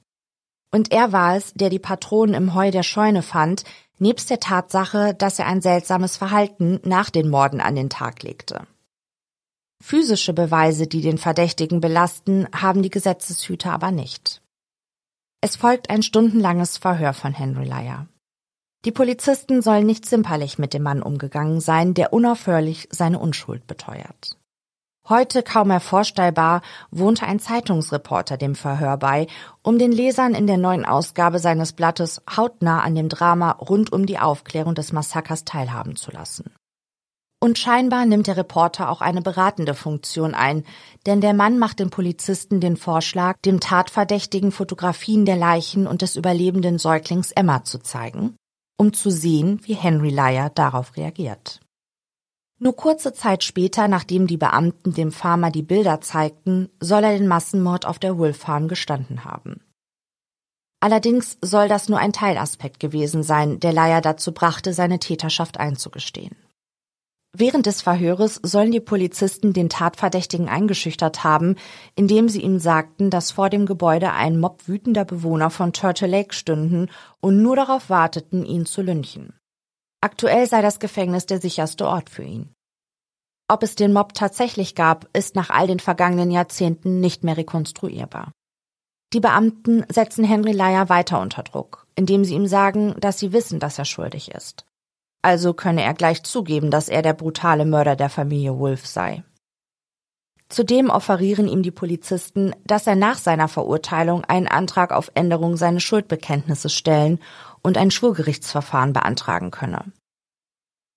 Und 0.75 0.91
er 0.91 1.13
war 1.13 1.37
es, 1.37 1.53
der 1.53 1.69
die 1.69 1.79
Patronen 1.79 2.35
im 2.35 2.53
Heu 2.53 2.69
der 2.69 2.83
Scheune 2.83 3.21
fand, 3.21 3.63
nebst 3.97 4.29
der 4.29 4.41
Tatsache, 4.41 5.13
dass 5.13 5.39
er 5.39 5.45
ein 5.45 5.61
seltsames 5.61 6.17
Verhalten 6.17 6.81
nach 6.83 7.09
den 7.09 7.29
Morden 7.29 7.61
an 7.61 7.75
den 7.75 7.89
Tag 7.89 8.23
legte. 8.23 8.67
Physische 9.81 10.33
Beweise, 10.33 10.85
die 10.85 10.99
den 10.99 11.17
Verdächtigen 11.17 11.79
belasten, 11.79 12.45
haben 12.53 12.83
die 12.83 12.89
Gesetzeshüter 12.89 13.71
aber 13.71 13.91
nicht. 13.91 14.41
Es 15.39 15.55
folgt 15.55 15.89
ein 15.89 16.03
stundenlanges 16.03 16.77
Verhör 16.77 17.13
von 17.13 17.31
Henry 17.31 17.63
Lyer. 17.63 18.07
Die 18.83 18.91
Polizisten 18.91 19.61
sollen 19.61 19.85
nicht 19.85 20.05
zimperlich 20.05 20.59
mit 20.59 20.73
dem 20.73 20.83
Mann 20.83 21.01
umgegangen 21.01 21.61
sein, 21.61 21.93
der 21.93 22.11
unaufhörlich 22.11 22.89
seine 22.91 23.19
Unschuld 23.19 23.65
beteuert. 23.65 24.37
Heute 25.07 25.43
kaum 25.43 25.67
mehr 25.67 25.81
vorstellbar, 25.81 26.63
wohnte 26.89 27.27
ein 27.27 27.39
Zeitungsreporter 27.39 28.37
dem 28.37 28.55
Verhör 28.55 28.97
bei, 28.97 29.27
um 29.61 29.77
den 29.77 29.91
Lesern 29.91 30.33
in 30.33 30.47
der 30.47 30.57
neuen 30.57 30.83
Ausgabe 30.83 31.37
seines 31.37 31.73
Blattes 31.73 32.23
hautnah 32.35 32.81
an 32.81 32.95
dem 32.95 33.07
Drama 33.07 33.51
rund 33.51 33.93
um 33.93 34.07
die 34.07 34.17
Aufklärung 34.17 34.73
des 34.73 34.93
Massakers 34.93 35.45
teilhaben 35.45 35.95
zu 35.95 36.09
lassen. 36.09 36.51
Und 37.39 37.59
scheinbar 37.59 38.07
nimmt 38.07 38.25
der 38.25 38.37
Reporter 38.37 38.89
auch 38.89 39.01
eine 39.01 39.21
beratende 39.21 39.75
Funktion 39.75 40.33
ein, 40.33 40.63
denn 41.05 41.21
der 41.21 41.35
Mann 41.35 41.59
macht 41.59 41.77
den 41.77 41.91
Polizisten 41.91 42.59
den 42.59 42.75
Vorschlag, 42.75 43.35
dem 43.45 43.59
Tatverdächtigen 43.59 44.51
Fotografien 44.51 45.25
der 45.25 45.35
Leichen 45.35 45.85
und 45.85 46.01
des 46.01 46.15
überlebenden 46.15 46.79
Säuglings 46.79 47.31
Emma 47.31 47.63
zu 47.63 47.77
zeigen, 47.77 48.35
um 48.75 48.91
zu 48.91 49.11
sehen, 49.11 49.59
wie 49.65 49.75
Henry 49.75 50.09
Lyer 50.09 50.49
darauf 50.49 50.97
reagiert. 50.97 51.59
Nur 52.57 52.75
kurze 52.75 53.13
Zeit 53.13 53.43
später, 53.43 53.87
nachdem 53.87 54.27
die 54.27 54.37
Beamten 54.37 54.93
dem 54.93 55.11
Farmer 55.11 55.51
die 55.51 55.63
Bilder 55.63 55.99
zeigten, 55.99 56.69
soll 56.79 57.03
er 57.03 57.17
den 57.17 57.27
Massenmord 57.27 57.85
auf 57.85 57.99
der 57.99 58.17
Wolf 58.17 58.37
Farm 58.37 58.67
gestanden 58.69 59.25
haben. 59.25 59.61
Allerdings 60.79 61.37
soll 61.41 61.67
das 61.67 61.89
nur 61.89 61.99
ein 61.99 62.13
Teilaspekt 62.13 62.79
gewesen 62.79 63.23
sein, 63.23 63.59
der 63.59 63.73
Leier 63.73 64.01
dazu 64.01 64.33
brachte, 64.33 64.71
seine 64.71 64.99
Täterschaft 64.99 65.59
einzugestehen. 65.59 66.35
Während 67.37 67.65
des 67.65 67.81
Verhöres 67.81 68.39
sollen 68.43 68.71
die 68.71 68.79
Polizisten 68.79 69.51
den 69.51 69.67
Tatverdächtigen 69.67 70.47
eingeschüchtert 70.47 71.25
haben, 71.25 71.55
indem 71.95 72.29
sie 72.29 72.41
ihm 72.41 72.59
sagten, 72.59 73.09
dass 73.09 73.31
vor 73.31 73.49
dem 73.49 73.65
Gebäude 73.65 74.13
ein 74.13 74.39
Mob 74.39 74.69
wütender 74.69 75.03
Bewohner 75.03 75.49
von 75.49 75.73
Turtle 75.73 76.07
Lake 76.07 76.33
stünden 76.33 76.89
und 77.19 77.41
nur 77.41 77.57
darauf 77.57 77.89
warteten, 77.89 78.45
ihn 78.45 78.65
zu 78.65 78.81
lynchen. 78.81 79.33
Aktuell 80.05 80.45
sei 80.45 80.61
das 80.61 80.77
Gefängnis 80.77 81.25
der 81.25 81.41
sicherste 81.41 81.87
Ort 81.87 82.11
für 82.11 82.21
ihn. 82.21 82.53
Ob 83.47 83.63
es 83.63 83.73
den 83.73 83.91
Mob 83.91 84.13
tatsächlich 84.13 84.75
gab, 84.75 85.09
ist 85.17 85.35
nach 85.35 85.49
all 85.49 85.65
den 85.65 85.79
vergangenen 85.79 86.29
Jahrzehnten 86.29 86.99
nicht 86.99 87.23
mehr 87.23 87.37
rekonstruierbar. 87.37 88.31
Die 89.13 89.19
Beamten 89.19 89.83
setzen 89.89 90.23
Henry 90.23 90.51
Lyer 90.51 90.89
weiter 90.89 91.19
unter 91.19 91.41
Druck, 91.41 91.87
indem 91.95 92.23
sie 92.23 92.35
ihm 92.35 92.45
sagen, 92.45 92.93
dass 92.99 93.17
sie 93.17 93.33
wissen, 93.33 93.59
dass 93.59 93.79
er 93.79 93.85
schuldig 93.85 94.29
ist. 94.29 94.67
Also 95.23 95.55
könne 95.55 95.81
er 95.81 95.95
gleich 95.95 96.21
zugeben, 96.21 96.69
dass 96.69 96.87
er 96.87 97.01
der 97.01 97.13
brutale 97.13 97.65
Mörder 97.65 97.95
der 97.95 98.09
Familie 98.09 98.59
Wolf 98.59 98.85
sei. 98.85 99.23
Zudem 100.49 100.91
offerieren 100.91 101.47
ihm 101.47 101.63
die 101.63 101.71
Polizisten, 101.71 102.53
dass 102.63 102.85
er 102.85 102.95
nach 102.95 103.17
seiner 103.17 103.47
Verurteilung 103.47 104.23
einen 104.25 104.47
Antrag 104.47 104.91
auf 104.91 105.09
Änderung 105.15 105.57
seines 105.57 105.81
Schuldbekenntnisses 105.81 106.71
stellen 106.71 107.19
und 107.65 107.77
ein 107.77 107.89
Schwurgerichtsverfahren 107.89 108.93
beantragen 108.93 109.49
könne. 109.49 109.91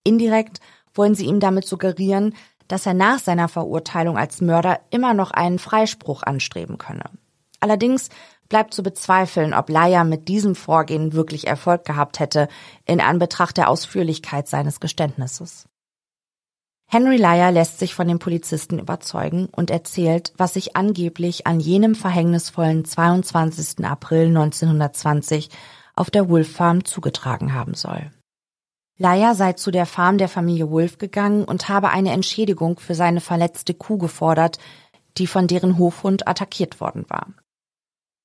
Indirekt 0.05 0.61
wollen 0.93 1.15
sie 1.15 1.25
ihm 1.25 1.41
damit 1.41 1.67
suggerieren, 1.67 2.35
dass 2.69 2.85
er 2.85 2.93
nach 2.93 3.19
seiner 3.19 3.49
Verurteilung 3.49 4.19
als 4.19 4.43
Mörder 4.43 4.81
immer 4.91 5.15
noch 5.15 5.31
einen 5.31 5.59
Freispruch 5.59 6.23
anstreben 6.23 6.77
könne. 6.77 7.05
Allerdings 7.61 8.11
bleibt 8.51 8.75
zu 8.75 8.83
bezweifeln, 8.83 9.55
ob 9.55 9.71
Leier 9.71 10.05
mit 10.05 10.29
diesem 10.29 10.55
Vorgehen 10.55 11.15
wirklich 11.15 11.47
Erfolg 11.47 11.85
gehabt 11.85 12.21
hätte, 12.21 12.49
in 12.85 13.01
Anbetracht 13.01 13.57
der 13.57 13.71
Ausführlichkeit 13.71 14.47
seines 14.47 14.79
Geständnisses. 14.79 15.67
Henry 16.91 17.17
Leier 17.17 17.51
lässt 17.51 17.79
sich 17.79 17.95
von 17.95 18.09
den 18.09 18.19
Polizisten 18.19 18.79
überzeugen 18.79 19.49
und 19.55 19.71
erzählt, 19.71 20.33
was 20.37 20.55
sich 20.55 20.77
angeblich 20.77 21.47
an 21.47 21.61
jenem 21.61 21.95
verhängnisvollen 21.95 22.85
22. 22.85 23.85
April 23.85 24.29
1920 24.29 25.51
auf 25.99 26.11
der 26.11 26.29
Wolf 26.29 26.53
Farm 26.53 26.85
zugetragen 26.85 27.53
haben 27.55 27.75
soll. 27.75 28.11
Leier 28.99 29.35
sei 29.35 29.53
zu 29.53 29.71
der 29.71 29.87
Farm 29.87 30.19
der 30.19 30.29
Familie 30.29 30.71
Wolf 30.71 30.99
gegangen 30.99 31.45
und 31.45 31.69
habe 31.69 31.91
eine 31.91 32.13
Entschädigung 32.13 32.81
für 32.81 32.95
seine 32.95 33.21
verletzte 33.21 33.75
Kuh 33.75 33.99
gefordert, 33.99 34.59
die 35.19 35.27
von 35.27 35.47
deren 35.47 35.79
Hofhund 35.79 36.27
attackiert 36.27 36.81
worden 36.81 37.05
war. 37.09 37.29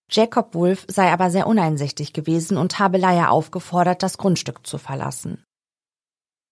Jacob 0.09 0.53
Wolf 0.53 0.85
sei 0.89 1.11
aber 1.11 1.29
sehr 1.29 1.47
uneinsichtig 1.47 2.13
gewesen 2.13 2.57
und 2.57 2.79
habe 2.79 2.97
Leier 2.97 3.31
aufgefordert, 3.31 4.03
das 4.03 4.17
Grundstück 4.17 4.65
zu 4.65 4.77
verlassen. 4.77 5.43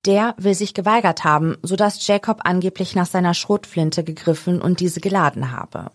Der 0.06 0.34
will 0.38 0.56
sich 0.56 0.74
geweigert 0.74 1.24
haben, 1.24 1.58
so 1.62 1.76
dass 1.76 2.06
Jacob 2.08 2.42
angeblich 2.44 2.96
nach 2.96 3.06
seiner 3.06 3.36
Schrotflinte 3.36 4.04
gegriffen 4.04 4.62
und 4.62 4.80
diese 4.80 5.00
geladen 5.00 5.52
habe. 5.52 5.92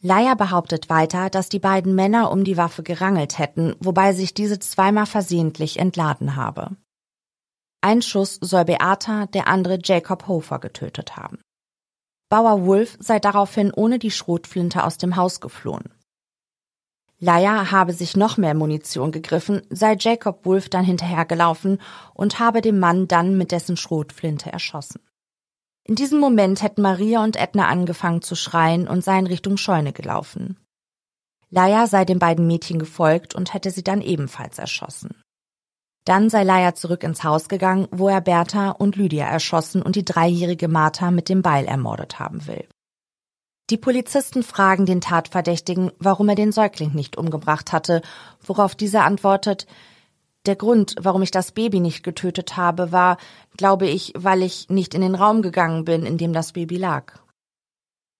Leier 0.00 0.36
behauptet 0.36 0.88
weiter, 0.88 1.30
dass 1.30 1.48
die 1.48 1.58
beiden 1.58 1.94
Männer 1.94 2.30
um 2.30 2.44
die 2.44 2.56
Waffe 2.56 2.82
gerangelt 2.82 3.38
hätten, 3.38 3.74
wobei 3.80 4.12
sich 4.12 4.34
diese 4.34 4.58
zweimal 4.58 5.06
versehentlich 5.06 5.78
entladen 5.78 6.36
habe. 6.36 6.76
Ein 7.80 8.02
Schuss 8.02 8.38
soll 8.40 8.64
Beata, 8.64 9.26
der 9.26 9.48
andere 9.48 9.78
Jacob 9.82 10.26
Hofer 10.28 10.58
getötet 10.58 11.16
haben. 11.16 11.38
Bauer 12.28 12.66
Wolf 12.66 12.96
sei 13.00 13.20
daraufhin 13.20 13.72
ohne 13.72 13.98
die 13.98 14.10
Schrotflinte 14.10 14.82
aus 14.82 14.98
dem 14.98 15.16
Haus 15.16 15.40
geflohen. 15.40 15.92
Leier 17.18 17.70
habe 17.70 17.92
sich 17.92 18.16
noch 18.16 18.36
mehr 18.36 18.54
Munition 18.54 19.10
gegriffen, 19.10 19.62
sei 19.70 19.96
Jacob 19.98 20.44
Wolf 20.44 20.68
dann 20.68 20.84
hinterhergelaufen 20.84 21.80
und 22.12 22.38
habe 22.38 22.60
den 22.60 22.78
Mann 22.78 23.08
dann 23.08 23.38
mit 23.38 23.52
dessen 23.52 23.76
Schrotflinte 23.76 24.52
erschossen. 24.52 25.00
In 25.88 25.94
diesem 25.94 26.18
Moment 26.18 26.62
hätten 26.62 26.82
Maria 26.82 27.22
und 27.22 27.36
Edna 27.36 27.68
angefangen 27.68 28.20
zu 28.20 28.34
schreien 28.34 28.88
und 28.88 29.04
seien 29.04 29.28
Richtung 29.28 29.56
Scheune 29.56 29.92
gelaufen. 29.92 30.58
Leier 31.48 31.86
sei 31.86 32.04
den 32.04 32.18
beiden 32.18 32.48
Mädchen 32.48 32.80
gefolgt 32.80 33.36
und 33.36 33.54
hätte 33.54 33.70
sie 33.70 33.84
dann 33.84 34.00
ebenfalls 34.00 34.58
erschossen. 34.58 35.22
Dann 36.04 36.28
sei 36.28 36.42
Leier 36.42 36.74
zurück 36.74 37.04
ins 37.04 37.22
Haus 37.22 37.48
gegangen, 37.48 37.86
wo 37.92 38.08
er 38.08 38.20
Bertha 38.20 38.70
und 38.70 38.96
Lydia 38.96 39.26
erschossen 39.26 39.80
und 39.80 39.94
die 39.94 40.04
dreijährige 40.04 40.66
Martha 40.66 41.12
mit 41.12 41.28
dem 41.28 41.42
Beil 41.42 41.66
ermordet 41.66 42.18
haben 42.18 42.48
will. 42.48 42.66
Die 43.70 43.76
Polizisten 43.76 44.42
fragen 44.42 44.86
den 44.86 45.00
Tatverdächtigen, 45.00 45.92
warum 46.00 46.28
er 46.28 46.36
den 46.36 46.50
Säugling 46.50 46.94
nicht 46.94 47.16
umgebracht 47.16 47.72
hatte, 47.72 48.02
worauf 48.44 48.74
dieser 48.74 49.04
antwortet, 49.04 49.68
der 50.46 50.56
Grund, 50.56 50.94
warum 50.98 51.22
ich 51.22 51.30
das 51.30 51.52
Baby 51.52 51.80
nicht 51.80 52.02
getötet 52.02 52.56
habe, 52.56 52.92
war, 52.92 53.18
glaube 53.56 53.86
ich, 53.86 54.12
weil 54.16 54.42
ich 54.42 54.68
nicht 54.68 54.94
in 54.94 55.00
den 55.00 55.14
Raum 55.14 55.42
gegangen 55.42 55.84
bin, 55.84 56.06
in 56.06 56.18
dem 56.18 56.32
das 56.32 56.52
Baby 56.52 56.76
lag. 56.76 57.14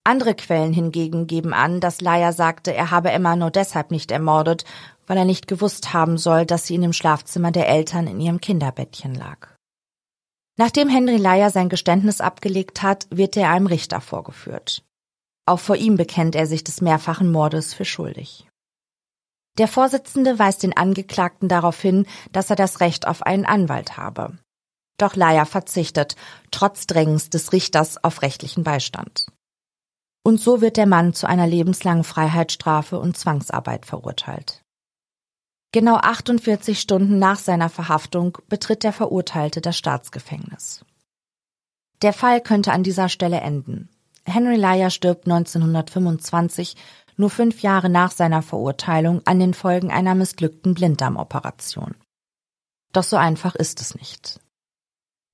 Andere 0.05 0.35
Quellen 0.35 0.73
hingegen 0.73 1.27
geben 1.27 1.53
an, 1.53 1.81
dass 1.81 2.01
Laia 2.01 2.33
sagte, 2.33 2.73
er 2.73 2.93
habe 2.93 3.11
Emma 3.11 3.35
nur 3.35 3.51
deshalb 3.51 3.91
nicht 3.91 4.13
ermordet, 4.13 4.65
weil 5.07 5.17
er 5.17 5.25
nicht 5.25 5.49
gewusst 5.49 5.93
haben 5.93 6.17
soll, 6.17 6.47
dass 6.47 6.67
sie 6.67 6.77
in 6.77 6.83
dem 6.83 6.93
Schlafzimmer 6.93 7.51
der 7.51 7.69
Eltern 7.69 8.07
in 8.07 8.21
ihrem 8.21 8.41
Kinderbettchen 8.41 9.15
lag. 9.15 9.49
Nachdem 10.57 10.89
Henry 10.89 11.17
Laia 11.17 11.51
sein 11.51 11.69
Geständnis 11.69 12.21
abgelegt 12.21 12.83
hat, 12.83 13.07
wird 13.11 13.37
er 13.37 13.51
einem 13.51 13.67
Richter 13.67 14.01
vorgeführt. 14.01 14.85
Auch 15.45 15.61
vor 15.61 15.77
ihm 15.77 15.97
bekennt 15.97 16.35
er 16.35 16.47
sich 16.47 16.65
des 16.65 16.81
mehrfachen 16.81 17.31
Mordes 17.31 17.75
für 17.75 17.85
schuldig. 17.85 18.46
Der 19.59 19.69
Vorsitzende 19.69 20.39
weist 20.39 20.63
den 20.63 20.77
Angeklagten 20.77 21.49
darauf 21.49 21.81
hin, 21.81 22.07
dass 22.33 22.51
er 22.51 22.57
das 22.57 22.81
Recht 22.81 23.07
auf 23.07 23.23
einen 23.23 23.47
Anwalt 23.47 23.97
habe. 23.97 24.39
Doch 24.99 25.17
Laia 25.17 25.45
verzichtet, 25.45 26.17
trotz 26.51 26.87
Drängens 26.87 27.31
des 27.31 27.53
Richters, 27.53 28.03
auf 28.03 28.23
rechtlichen 28.23 28.65
Beistand. 28.65 29.27
Und 30.23 30.41
so 30.41 30.61
wird 30.61 30.77
der 30.77 30.87
Mann 30.87 31.15
zu 31.15 31.27
einer 31.29 31.47
lebenslangen 31.47 32.05
Freiheitsstrafe 32.05 32.99
und 32.99 33.17
Zwangsarbeit 33.17 33.87
verurteilt. 33.87 34.63
Genau 35.73 35.97
48 35.97 36.81
Stunden 36.81 37.19
nach 37.19 37.39
seiner 37.39 37.69
Verhaftung 37.69 38.39
betritt 38.49 38.83
der 38.83 38.93
Verurteilte 38.93 39.61
das 39.61 39.77
Staatsgefängnis. 39.77 40.85
Der 42.03 42.13
Fall 42.13 42.41
könnte 42.41 42.73
an 42.73 42.83
dieser 42.83 43.09
Stelle 43.09 43.41
enden. 43.41 43.89
Henry 44.25 44.57
Lyer 44.57 44.91
stirbt 44.91 45.27
1925, 45.27 46.77
nur 47.17 47.31
fünf 47.31 47.63
Jahre 47.63 47.89
nach 47.89 48.11
seiner 48.11 48.43
Verurteilung, 48.43 49.23
an 49.25 49.39
den 49.39 49.55
Folgen 49.55 49.91
einer 49.91 50.15
missglückten 50.15 50.75
Blinddarmoperation. 50.75 51.95
Doch 52.93 53.05
so 53.05 53.17
einfach 53.17 53.55
ist 53.55 53.81
es 53.81 53.95
nicht. 53.95 54.41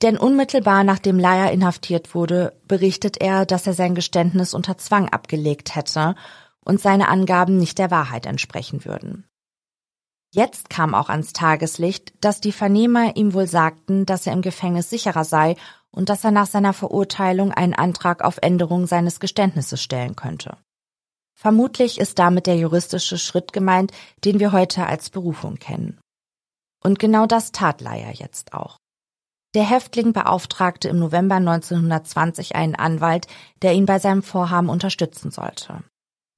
Denn 0.03 0.19
unmittelbar 0.19 0.83
nachdem 0.83 1.19
Lyer 1.19 1.53
inhaftiert 1.53 2.15
wurde, 2.15 2.61
berichtet 2.67 3.21
er, 3.21 3.47
dass 3.47 3.67
er 3.67 3.75
sein 3.75 3.95
Geständnis 3.95 4.53
unter 4.53 4.77
Zwang 4.77 5.09
abgelegt 5.09 5.77
hätte 5.77 6.17
und 6.65 6.81
seine 6.81 7.09
Angaben 7.09 7.57
nicht 7.57 7.79
der 7.79 7.91
Wahrheit 7.91 8.27
entsprechen 8.27 8.85
würden. 8.85 9.29
Jetzt 10.35 10.71
kam 10.71 10.95
auch 10.95 11.09
ans 11.09 11.35
Tageslicht, 11.35 12.15
dass 12.25 12.41
die 12.41 12.53
Vernehmer 12.53 13.17
ihm 13.17 13.35
wohl 13.35 13.47
sagten, 13.47 14.07
dass 14.07 14.27
er 14.27 14.33
im 14.33 14.43
Gefängnis 14.43 14.89
sicherer 14.89 15.25
sei 15.25 15.57
und 15.91 16.09
dass 16.09 16.25
er 16.25 16.31
nach 16.31 16.47
seiner 16.47 16.73
Verurteilung 16.73 17.53
einen 17.53 17.75
Antrag 17.75 18.25
auf 18.25 18.39
Änderung 18.41 18.87
seines 18.87 19.21
Geständnisses 19.21 19.83
stellen 19.83 20.17
könnte. 20.17 20.57
Vermutlich 21.43 21.99
ist 21.99 22.21
damit 22.21 22.47
der 22.47 22.57
juristische 22.57 23.19
Schritt 23.19 23.53
gemeint, 23.53 23.91
den 24.25 24.39
wir 24.39 24.53
heute 24.53 24.87
als 24.87 25.11
Berufung 25.11 25.57
kennen. 25.57 25.99
Und 26.85 27.01
genau 27.01 27.27
das 27.27 27.51
tat 27.51 27.81
Leier 27.81 28.13
jetzt 28.13 28.53
auch. 28.55 28.77
Der 29.57 29.69
Häftling 29.69 30.13
beauftragte 30.13 30.89
im 30.89 31.01
November 31.01 31.35
1920 31.35 32.55
einen 32.55 32.77
Anwalt, 32.77 33.27
der 33.61 33.73
ihn 33.73 33.87
bei 33.87 33.99
seinem 33.99 34.23
Vorhaben 34.23 34.69
unterstützen 34.69 35.33
sollte. 35.33 35.83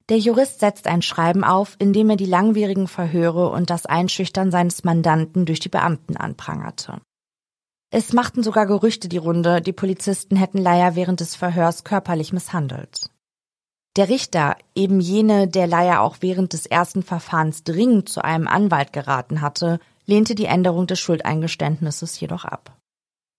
Der 0.09 0.17
Jurist 0.17 0.59
setzt 0.59 0.87
ein 0.87 1.03
Schreiben 1.03 1.43
auf, 1.43 1.75
in 1.77 1.93
dem 1.93 2.09
er 2.09 2.15
die 2.15 2.25
langwierigen 2.25 2.87
Verhöre 2.87 3.49
und 3.51 3.69
das 3.69 3.85
Einschüchtern 3.85 4.49
seines 4.49 4.83
Mandanten 4.83 5.45
durch 5.45 5.59
die 5.59 5.69
Beamten 5.69 6.17
anprangerte. 6.17 6.99
Es 7.91 8.11
machten 8.11 8.41
sogar 8.41 8.65
Gerüchte 8.65 9.07
die 9.07 9.17
Runde, 9.17 9.61
die 9.61 9.71
Polizisten 9.71 10.35
hätten 10.35 10.57
Leier 10.57 10.95
während 10.95 11.19
des 11.19 11.35
Verhörs 11.35 11.83
körperlich 11.83 12.33
misshandelt. 12.33 13.11
Der 13.95 14.09
Richter, 14.09 14.57
eben 14.75 14.99
jene, 14.99 15.47
der 15.47 15.67
Leier 15.67 16.01
auch 16.01 16.17
während 16.19 16.53
des 16.53 16.65
ersten 16.65 17.03
Verfahrens 17.03 17.63
dringend 17.63 18.09
zu 18.09 18.23
einem 18.23 18.47
Anwalt 18.47 18.91
geraten 18.91 19.41
hatte, 19.41 19.79
lehnte 20.05 20.35
die 20.35 20.45
Änderung 20.45 20.87
des 20.87 20.99
Schuldeingeständnisses 20.99 22.19
jedoch 22.19 22.45
ab. 22.45 22.77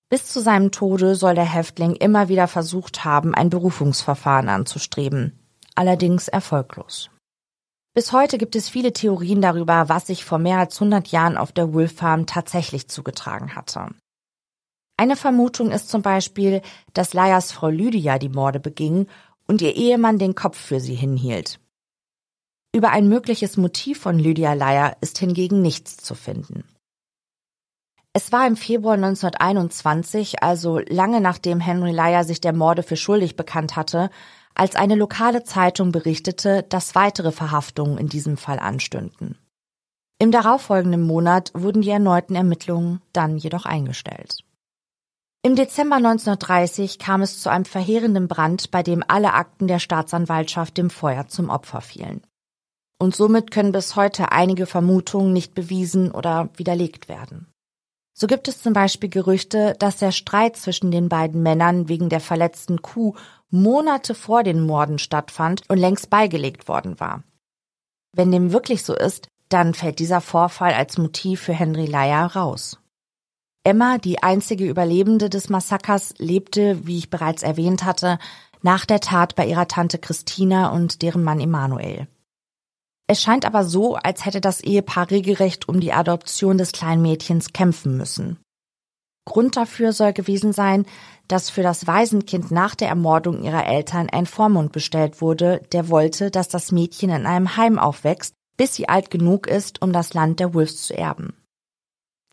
Bis 0.08 0.26
zu 0.26 0.40
seinem 0.40 0.70
Tode 0.70 1.14
soll 1.14 1.34
der 1.34 1.52
Häftling 1.52 1.94
immer 1.94 2.28
wieder 2.28 2.48
versucht 2.48 3.04
haben, 3.04 3.34
ein 3.34 3.50
Berufungsverfahren 3.50 4.48
anzustreben 4.48 5.38
allerdings 5.76 6.26
erfolglos. 6.26 7.10
Bis 7.94 8.12
heute 8.12 8.36
gibt 8.38 8.56
es 8.56 8.68
viele 8.68 8.92
Theorien 8.92 9.40
darüber, 9.40 9.88
was 9.88 10.08
sich 10.08 10.24
vor 10.24 10.38
mehr 10.38 10.58
als 10.58 10.76
100 10.76 11.08
Jahren 11.08 11.36
auf 11.36 11.52
der 11.52 11.72
Wolf 11.72 11.94
Farm 11.94 12.26
tatsächlich 12.26 12.88
zugetragen 12.88 13.54
hatte. 13.54 13.88
Eine 14.98 15.16
Vermutung 15.16 15.70
ist 15.70 15.88
zum 15.88 16.02
Beispiel, 16.02 16.62
dass 16.94 17.14
Leias 17.14 17.52
Frau 17.52 17.68
Lydia 17.68 18.18
die 18.18 18.28
Morde 18.28 18.60
beging 18.60 19.06
und 19.46 19.62
ihr 19.62 19.76
Ehemann 19.76 20.18
den 20.18 20.34
Kopf 20.34 20.58
für 20.58 20.80
sie 20.80 20.94
hinhielt. 20.94 21.60
Über 22.74 22.90
ein 22.90 23.08
mögliches 23.08 23.56
Motiv 23.56 24.00
von 24.00 24.18
Lydia 24.18 24.52
Leier 24.52 24.96
ist 25.00 25.18
hingegen 25.18 25.62
nichts 25.62 25.96
zu 25.96 26.14
finden. 26.14 26.64
Es 28.12 28.32
war 28.32 28.46
im 28.46 28.56
Februar 28.56 28.94
1921, 28.94 30.42
also 30.42 30.78
lange 30.78 31.20
nachdem 31.20 31.60
Henry 31.60 31.92
Leier 31.92 32.24
sich 32.24 32.40
der 32.40 32.54
Morde 32.54 32.82
für 32.82 32.96
schuldig 32.96 33.36
bekannt 33.36 33.76
hatte, 33.76 34.10
als 34.54 34.74
eine 34.74 34.94
lokale 34.94 35.44
Zeitung 35.44 35.92
berichtete, 35.92 36.62
dass 36.62 36.94
weitere 36.94 37.30
Verhaftungen 37.30 37.98
in 37.98 38.08
diesem 38.08 38.38
Fall 38.38 38.58
anstünden. 38.58 39.36
Im 40.18 40.32
darauffolgenden 40.32 41.02
Monat 41.02 41.50
wurden 41.54 41.82
die 41.82 41.90
erneuten 41.90 42.34
Ermittlungen 42.34 43.02
dann 43.12 43.36
jedoch 43.36 43.66
eingestellt. 43.66 44.45
Im 45.46 45.54
Dezember 45.54 45.94
1930 45.94 46.98
kam 46.98 47.22
es 47.22 47.40
zu 47.40 47.50
einem 47.50 47.66
verheerenden 47.66 48.26
Brand, 48.26 48.72
bei 48.72 48.82
dem 48.82 49.04
alle 49.06 49.32
Akten 49.32 49.68
der 49.68 49.78
Staatsanwaltschaft 49.78 50.76
dem 50.76 50.90
Feuer 50.90 51.28
zum 51.28 51.50
Opfer 51.50 51.82
fielen. 51.82 52.22
Und 52.98 53.14
somit 53.14 53.52
können 53.52 53.70
bis 53.70 53.94
heute 53.94 54.32
einige 54.32 54.66
Vermutungen 54.66 55.32
nicht 55.32 55.54
bewiesen 55.54 56.10
oder 56.10 56.48
widerlegt 56.56 57.08
werden. 57.08 57.46
So 58.12 58.26
gibt 58.26 58.48
es 58.48 58.60
zum 58.60 58.72
Beispiel 58.72 59.08
Gerüchte, 59.08 59.76
dass 59.78 59.98
der 59.98 60.10
Streit 60.10 60.56
zwischen 60.56 60.90
den 60.90 61.08
beiden 61.08 61.44
Männern 61.44 61.88
wegen 61.88 62.08
der 62.08 62.18
verletzten 62.18 62.82
Kuh 62.82 63.14
Monate 63.48 64.16
vor 64.16 64.42
den 64.42 64.66
Morden 64.66 64.98
stattfand 64.98 65.62
und 65.68 65.78
längst 65.78 66.10
beigelegt 66.10 66.66
worden 66.66 66.98
war. 66.98 67.22
Wenn 68.10 68.32
dem 68.32 68.50
wirklich 68.50 68.82
so 68.82 68.96
ist, 68.96 69.28
dann 69.48 69.74
fällt 69.74 70.00
dieser 70.00 70.20
Vorfall 70.20 70.74
als 70.74 70.98
Motiv 70.98 71.40
für 71.40 71.52
Henry 71.52 71.86
Lyer 71.86 72.34
raus. 72.34 72.80
Emma, 73.66 73.98
die 73.98 74.22
einzige 74.22 74.64
Überlebende 74.64 75.28
des 75.28 75.48
Massakers, 75.48 76.14
lebte, 76.18 76.86
wie 76.86 76.98
ich 76.98 77.10
bereits 77.10 77.42
erwähnt 77.42 77.84
hatte, 77.84 78.20
nach 78.62 78.86
der 78.86 79.00
Tat 79.00 79.34
bei 79.34 79.44
ihrer 79.44 79.66
Tante 79.66 79.98
Christina 79.98 80.68
und 80.68 81.02
deren 81.02 81.24
Mann 81.24 81.40
Emanuel. 81.40 82.06
Es 83.08 83.20
scheint 83.20 83.44
aber 83.44 83.64
so, 83.64 83.96
als 83.96 84.24
hätte 84.24 84.40
das 84.40 84.60
Ehepaar 84.60 85.10
regelrecht 85.10 85.68
um 85.68 85.80
die 85.80 85.92
Adoption 85.92 86.58
des 86.58 86.70
kleinen 86.70 87.02
Mädchens 87.02 87.52
kämpfen 87.52 87.96
müssen. 87.96 88.38
Grund 89.24 89.56
dafür 89.56 89.92
soll 89.92 90.12
gewesen 90.12 90.52
sein, 90.52 90.86
dass 91.26 91.50
für 91.50 91.62
das 91.62 91.88
Waisenkind 91.88 92.52
nach 92.52 92.76
der 92.76 92.86
Ermordung 92.86 93.42
ihrer 93.42 93.66
Eltern 93.66 94.08
ein 94.08 94.26
Vormund 94.26 94.70
bestellt 94.70 95.20
wurde, 95.20 95.60
der 95.72 95.88
wollte, 95.88 96.30
dass 96.30 96.46
das 96.46 96.70
Mädchen 96.70 97.10
in 97.10 97.26
einem 97.26 97.56
Heim 97.56 97.80
aufwächst, 97.80 98.32
bis 98.56 98.76
sie 98.76 98.88
alt 98.88 99.10
genug 99.10 99.48
ist, 99.48 99.82
um 99.82 99.92
das 99.92 100.14
Land 100.14 100.38
der 100.38 100.54
Wolves 100.54 100.82
zu 100.82 100.96
erben. 100.96 101.34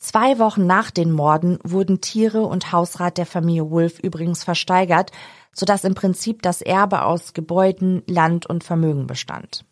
Zwei 0.03 0.37
Wochen 0.37 0.67
nach 0.67 0.91
den 0.91 1.13
Morden 1.13 1.59
wurden 1.63 2.01
Tiere 2.01 2.41
und 2.41 2.73
Hausrat 2.73 3.17
der 3.17 3.25
Familie 3.25 3.71
Wolf 3.71 3.99
übrigens 3.99 4.43
versteigert, 4.43 5.13
sodass 5.53 5.85
im 5.85 5.95
Prinzip 5.95 6.41
das 6.41 6.61
Erbe 6.61 7.03
aus 7.03 7.31
Gebäuden, 7.31 8.03
Land 8.05 8.45
und 8.45 8.65
Vermögen 8.65 9.07
bestand. 9.07 9.63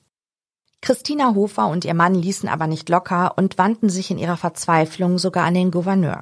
Christina 0.80 1.36
Hofer 1.36 1.68
und 1.68 1.84
ihr 1.84 1.94
Mann 1.94 2.16
ließen 2.16 2.48
aber 2.48 2.68
nicht 2.68 2.88
locker 2.88 3.38
und 3.38 3.58
wandten 3.58 3.90
sich 3.90 4.10
in 4.10 4.18
ihrer 4.18 4.38
Verzweiflung 4.38 5.18
sogar 5.18 5.44
an 5.44 5.54
den 5.54 5.70
Gouverneur. 5.70 6.22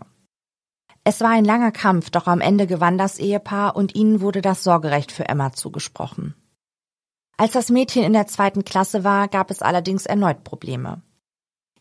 Es 1.04 1.22
war 1.22 1.30
ein 1.30 1.46
langer 1.46 1.72
Kampf, 1.72 2.10
doch 2.10 2.26
am 2.26 2.42
Ende 2.42 2.66
gewann 2.66 2.98
das 2.98 3.20
Ehepaar 3.20 3.76
und 3.76 3.94
ihnen 3.94 4.22
wurde 4.22 4.42
das 4.42 4.64
Sorgerecht 4.64 5.12
für 5.12 5.30
Emma 5.30 5.54
zugesprochen. 5.54 6.34
Als 7.38 7.52
das 7.52 7.70
Mädchen 7.70 8.02
in 8.02 8.14
der 8.14 8.26
zweiten 8.26 8.66
Klasse 8.66 9.04
war, 9.04 9.28
gab 9.28 9.52
es 9.52 9.62
allerdings 9.62 10.08
erneut 10.08 10.44
Probleme. 10.44 11.04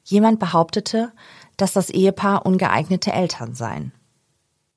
Jemand 0.09 0.39
behauptete, 0.39 1.13
dass 1.59 1.75
das 1.75 1.91
Ehepaar 1.91 2.47
ungeeignete 2.47 3.13
Eltern 3.13 3.55
seien. 3.55 3.93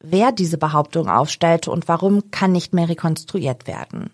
Wer 0.01 0.31
diese 0.33 0.57
Behauptung 0.57 1.07
aufstellte 1.07 1.71
und 1.71 1.87
warum, 1.87 2.31
kann 2.31 2.51
nicht 2.51 2.73
mehr 2.73 2.89
rekonstruiert 2.89 3.67
werden. 3.67 4.09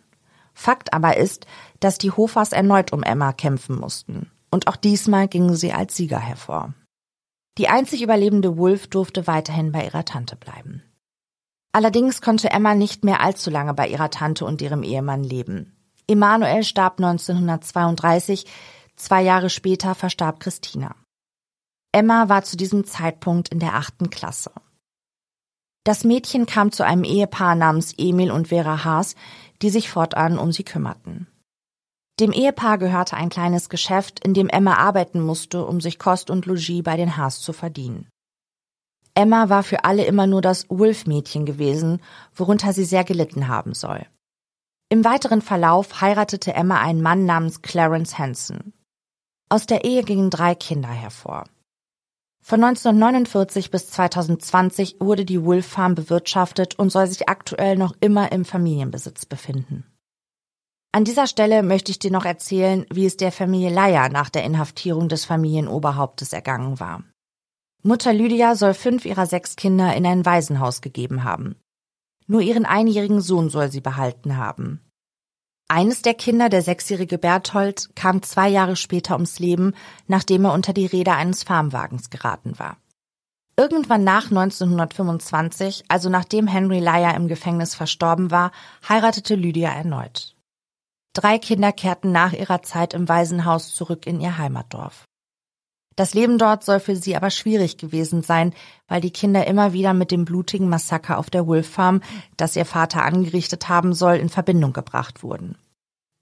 Fakt 0.53 0.93
aber 0.93 1.17
ist, 1.17 1.47
dass 1.79 1.97
die 1.97 2.11
Hofers 2.11 2.51
erneut 2.51 2.91
um 2.91 3.03
Emma 3.03 3.31
kämpfen 3.31 3.79
mussten. 3.79 4.29
Und 4.51 4.67
auch 4.67 4.75
diesmal 4.75 5.27
gingen 5.27 5.55
sie 5.55 5.71
als 5.71 5.95
Sieger 5.95 6.19
hervor. 6.19 6.73
Die 7.57 7.69
einzig 7.69 8.01
überlebende 8.01 8.57
Wolf 8.57 8.87
durfte 8.87 9.27
weiterhin 9.27 9.71
bei 9.71 9.85
ihrer 9.85 10.05
Tante 10.05 10.35
bleiben. 10.35 10.83
Allerdings 11.71 12.21
konnte 12.21 12.49
Emma 12.49 12.75
nicht 12.75 13.03
mehr 13.03 13.21
allzu 13.21 13.49
lange 13.49 13.73
bei 13.73 13.87
ihrer 13.87 14.09
Tante 14.09 14.45
und 14.45 14.61
ihrem 14.61 14.83
Ehemann 14.83 15.23
leben. 15.23 15.77
Emanuel 16.07 16.63
starb 16.63 16.99
1932, 16.99 18.45
zwei 18.95 19.21
Jahre 19.21 19.49
später 19.49 19.93
verstarb 19.95 20.39
Christina. 20.39 20.95
Emma 21.97 22.29
war 22.29 22.43
zu 22.43 22.57
diesem 22.57 22.85
Zeitpunkt 22.85 23.49
in 23.49 23.57
der 23.57 23.73
achten 23.73 24.11
Klasse. 24.11 24.51
Das 25.83 26.03
Mädchen 26.03 26.45
kam 26.45 26.71
zu 26.71 26.85
einem 26.85 27.03
Ehepaar 27.03 27.55
namens 27.55 27.91
Emil 27.97 28.29
und 28.29 28.49
Vera 28.49 28.83
Haas, 28.83 29.15
die 29.63 29.71
sich 29.71 29.89
fortan 29.89 30.37
um 30.37 30.51
sie 30.51 30.63
kümmerten. 30.63 31.25
Dem 32.19 32.31
Ehepaar 32.31 32.77
gehörte 32.77 33.17
ein 33.17 33.29
kleines 33.29 33.67
Geschäft, 33.69 34.19
in 34.19 34.35
dem 34.35 34.47
Emma 34.47 34.75
arbeiten 34.75 35.21
musste, 35.21 35.65
um 35.65 35.81
sich 35.81 35.97
Kost 35.97 36.29
und 36.29 36.45
Logis 36.45 36.83
bei 36.83 36.97
den 36.97 37.17
Haas 37.17 37.41
zu 37.41 37.51
verdienen. 37.51 38.07
Emma 39.15 39.49
war 39.49 39.63
für 39.63 39.83
alle 39.83 40.05
immer 40.05 40.27
nur 40.27 40.41
das 40.43 40.69
Wolf-Mädchen 40.69 41.47
gewesen, 41.47 41.99
worunter 42.35 42.73
sie 42.73 42.85
sehr 42.85 43.05
gelitten 43.05 43.47
haben 43.47 43.73
soll. 43.73 44.05
Im 44.89 45.03
weiteren 45.03 45.41
Verlauf 45.41 45.99
heiratete 45.99 46.53
Emma 46.53 46.79
einen 46.79 47.01
Mann 47.01 47.25
namens 47.25 47.63
Clarence 47.63 48.19
Hanson. 48.19 48.71
Aus 49.49 49.65
der 49.65 49.83
Ehe 49.83 50.03
gingen 50.03 50.29
drei 50.29 50.53
Kinder 50.53 50.89
hervor. 50.89 51.45
Von 52.49 52.63
1949 52.63 53.71
bis 53.71 53.89
2020 53.89 55.01
wurde 55.01 55.25
die 55.25 55.43
Wolf 55.43 55.65
Farm 55.65 55.95
bewirtschaftet 55.95 56.79
und 56.79 56.89
soll 56.89 57.05
sich 57.07 57.27
aktuell 57.27 57.75
noch 57.75 57.93
immer 57.99 58.31
im 58.31 58.45
Familienbesitz 58.45 59.25
befinden. 59.25 59.83
An 60.93 61.03
dieser 61.03 61.27
Stelle 61.27 61.61
möchte 61.61 61.91
ich 61.91 61.99
dir 61.99 62.09
noch 62.09 62.23
erzählen, 62.23 62.85
wie 62.89 63.05
es 63.05 63.17
der 63.17 63.33
Familie 63.33 63.69
Leier 63.69 64.07
nach 64.07 64.29
der 64.29 64.45
Inhaftierung 64.45 65.09
des 65.09 65.25
Familienoberhauptes 65.25 66.31
ergangen 66.31 66.79
war. 66.79 67.03
Mutter 67.83 68.13
Lydia 68.13 68.55
soll 68.55 68.73
fünf 68.73 69.03
ihrer 69.03 69.25
sechs 69.25 69.57
Kinder 69.57 69.93
in 69.93 70.05
ein 70.05 70.25
Waisenhaus 70.25 70.79
gegeben 70.79 71.25
haben. 71.25 71.57
Nur 72.27 72.39
ihren 72.39 72.65
einjährigen 72.65 73.19
Sohn 73.19 73.49
soll 73.49 73.69
sie 73.69 73.81
behalten 73.81 74.37
haben. 74.37 74.86
Eines 75.69 76.01
der 76.01 76.13
Kinder, 76.13 76.47
der 76.47 76.61
sechsjährige 76.61 77.17
Berthold, 77.17 77.89
kam 77.95 78.21
zwei 78.23 78.47
Jahre 78.47 78.77
später 78.77 79.15
ums 79.15 79.39
Leben, 79.39 79.73
nachdem 80.07 80.45
er 80.45 80.53
unter 80.53 80.71
die 80.71 80.85
Räder 80.85 81.15
eines 81.15 81.43
Farmwagens 81.43 82.09
geraten 82.09 82.57
war. 82.57 82.77
Irgendwann 83.57 84.03
nach 84.03 84.29
1925, 84.29 85.85
also 85.89 86.09
nachdem 86.09 86.47
Henry 86.47 86.79
Lyer 86.79 87.15
im 87.15 87.27
Gefängnis 87.27 87.75
verstorben 87.75 88.31
war, 88.31 88.51
heiratete 88.87 89.35
Lydia 89.35 89.71
erneut. 89.71 90.35
Drei 91.13 91.37
Kinder 91.39 91.73
kehrten 91.73 92.11
nach 92.11 92.31
ihrer 92.31 92.61
Zeit 92.61 92.93
im 92.93 93.09
Waisenhaus 93.09 93.73
zurück 93.73 94.05
in 94.05 94.21
ihr 94.21 94.37
Heimatdorf. 94.37 95.05
Das 95.97 96.13
Leben 96.13 96.37
dort 96.37 96.63
soll 96.63 96.79
für 96.79 96.95
sie 96.95 97.15
aber 97.15 97.31
schwierig 97.31 97.79
gewesen 97.79 98.21
sein, 98.21 98.53
weil 98.87 99.01
die 99.01 99.11
Kinder 99.11 99.47
immer 99.47 99.73
wieder 99.73 99.95
mit 99.95 100.11
dem 100.11 100.25
blutigen 100.25 100.69
Massaker 100.69 101.17
auf 101.17 101.31
der 101.31 101.47
Wolf 101.47 101.67
Farm, 101.67 102.01
das 102.37 102.55
ihr 102.55 102.65
Vater 102.65 103.03
angerichtet 103.03 103.67
haben 103.67 103.93
soll, 103.93 104.15
in 104.17 104.29
Verbindung 104.29 104.73
gebracht 104.73 105.23
wurden. 105.23 105.57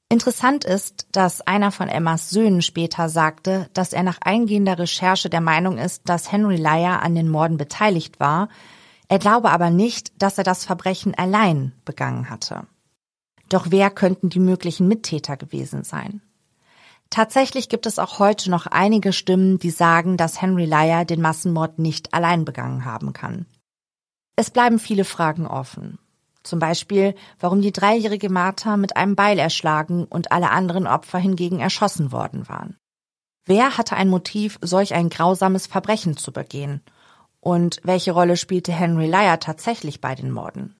Interessant 0.07 0.63
ist, 0.63 1.07
dass 1.11 1.41
einer 1.41 1.71
von 1.71 1.89
Emmas 1.89 2.29
Söhnen 2.29 2.61
später 2.61 3.09
sagte, 3.09 3.69
dass 3.73 3.91
er 3.91 4.03
nach 4.03 4.19
eingehender 4.21 4.79
Recherche 4.79 5.29
der 5.29 5.41
Meinung 5.41 5.77
ist, 5.77 6.07
dass 6.07 6.31
Henry 6.31 6.55
Lyer 6.55 7.01
an 7.03 7.13
den 7.13 7.27
Morden 7.27 7.57
beteiligt 7.57 8.19
war, 8.19 8.47
er 9.09 9.19
glaube 9.19 9.51
aber 9.51 9.71
nicht, 9.71 10.21
dass 10.21 10.37
er 10.37 10.45
das 10.45 10.63
Verbrechen 10.63 11.15
allein 11.15 11.73
begangen 11.83 12.29
hatte. 12.29 12.65
Doch 13.49 13.67
wer 13.71 13.89
könnten 13.89 14.29
die 14.29 14.39
möglichen 14.39 14.87
Mittäter 14.87 15.35
gewesen 15.35 15.83
sein? 15.83 16.21
Tatsächlich 17.09 17.69
gibt 17.69 17.85
es 17.85 17.99
auch 17.99 18.19
heute 18.19 18.49
noch 18.49 18.65
einige 18.67 19.13
Stimmen, 19.13 19.59
die 19.59 19.69
sagen, 19.69 20.17
dass 20.17 20.41
Henry 20.41 20.65
Lyer 20.65 21.05
den 21.05 21.21
Massenmord 21.21 21.79
nicht 21.79 22.13
allein 22.13 22.45
begangen 22.45 22.85
haben 22.85 23.13
kann. 23.13 23.45
Es 24.35 24.51
bleiben 24.51 24.79
viele 24.79 25.05
Fragen 25.05 25.47
offen. 25.47 25.97
Zum 26.43 26.59
Beispiel, 26.59 27.15
warum 27.39 27.61
die 27.61 27.71
dreijährige 27.71 28.29
Martha 28.29 28.77
mit 28.77 28.97
einem 28.97 29.15
Beil 29.15 29.39
erschlagen 29.39 30.05
und 30.05 30.31
alle 30.31 30.51
anderen 30.51 30.87
Opfer 30.87 31.17
hingegen 31.17 31.59
erschossen 31.59 32.11
worden 32.11 32.47
waren. 32.47 32.77
Wer 33.45 33.77
hatte 33.77 33.95
ein 33.95 34.09
Motiv, 34.09 34.59
solch 34.61 34.93
ein 34.93 35.09
grausames 35.09 35.67
Verbrechen 35.67 36.17
zu 36.17 36.31
begehen? 36.31 36.81
Und 37.39 37.79
welche 37.83 38.11
Rolle 38.11 38.37
spielte 38.37 38.71
Henry 38.71 39.07
Lyer 39.07 39.39
tatsächlich 39.39 40.01
bei 40.01 40.15
den 40.15 40.31
Morden? 40.31 40.75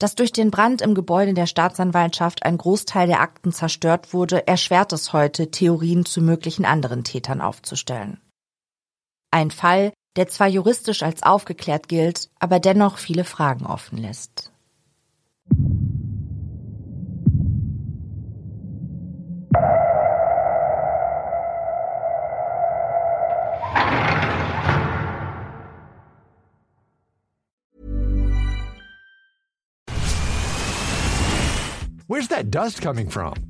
Dass 0.00 0.14
durch 0.14 0.32
den 0.32 0.50
Brand 0.50 0.80
im 0.80 0.94
Gebäude 0.94 1.34
der 1.34 1.46
Staatsanwaltschaft 1.46 2.42
ein 2.42 2.56
Großteil 2.56 3.06
der 3.06 3.20
Akten 3.20 3.52
zerstört 3.52 4.14
wurde, 4.14 4.48
erschwert 4.48 4.94
es 4.94 5.12
heute, 5.12 5.50
Theorien 5.50 6.06
zu 6.06 6.22
möglichen 6.22 6.64
anderen 6.64 7.04
Tätern 7.04 7.42
aufzustellen. 7.42 8.18
Ein 9.30 9.50
Fall, 9.50 9.92
der 10.16 10.26
zwar 10.26 10.48
juristisch 10.48 11.02
als 11.02 11.22
aufgeklärt 11.22 11.88
gilt, 11.88 12.30
aber 12.38 12.60
dennoch 12.60 12.96
viele 12.96 13.24
Fragen 13.24 13.66
offen 13.66 13.98
lässt. 13.98 14.49
Where's 32.10 32.26
that 32.26 32.50
dust 32.50 32.82
coming 32.82 33.08
from? 33.08 33.49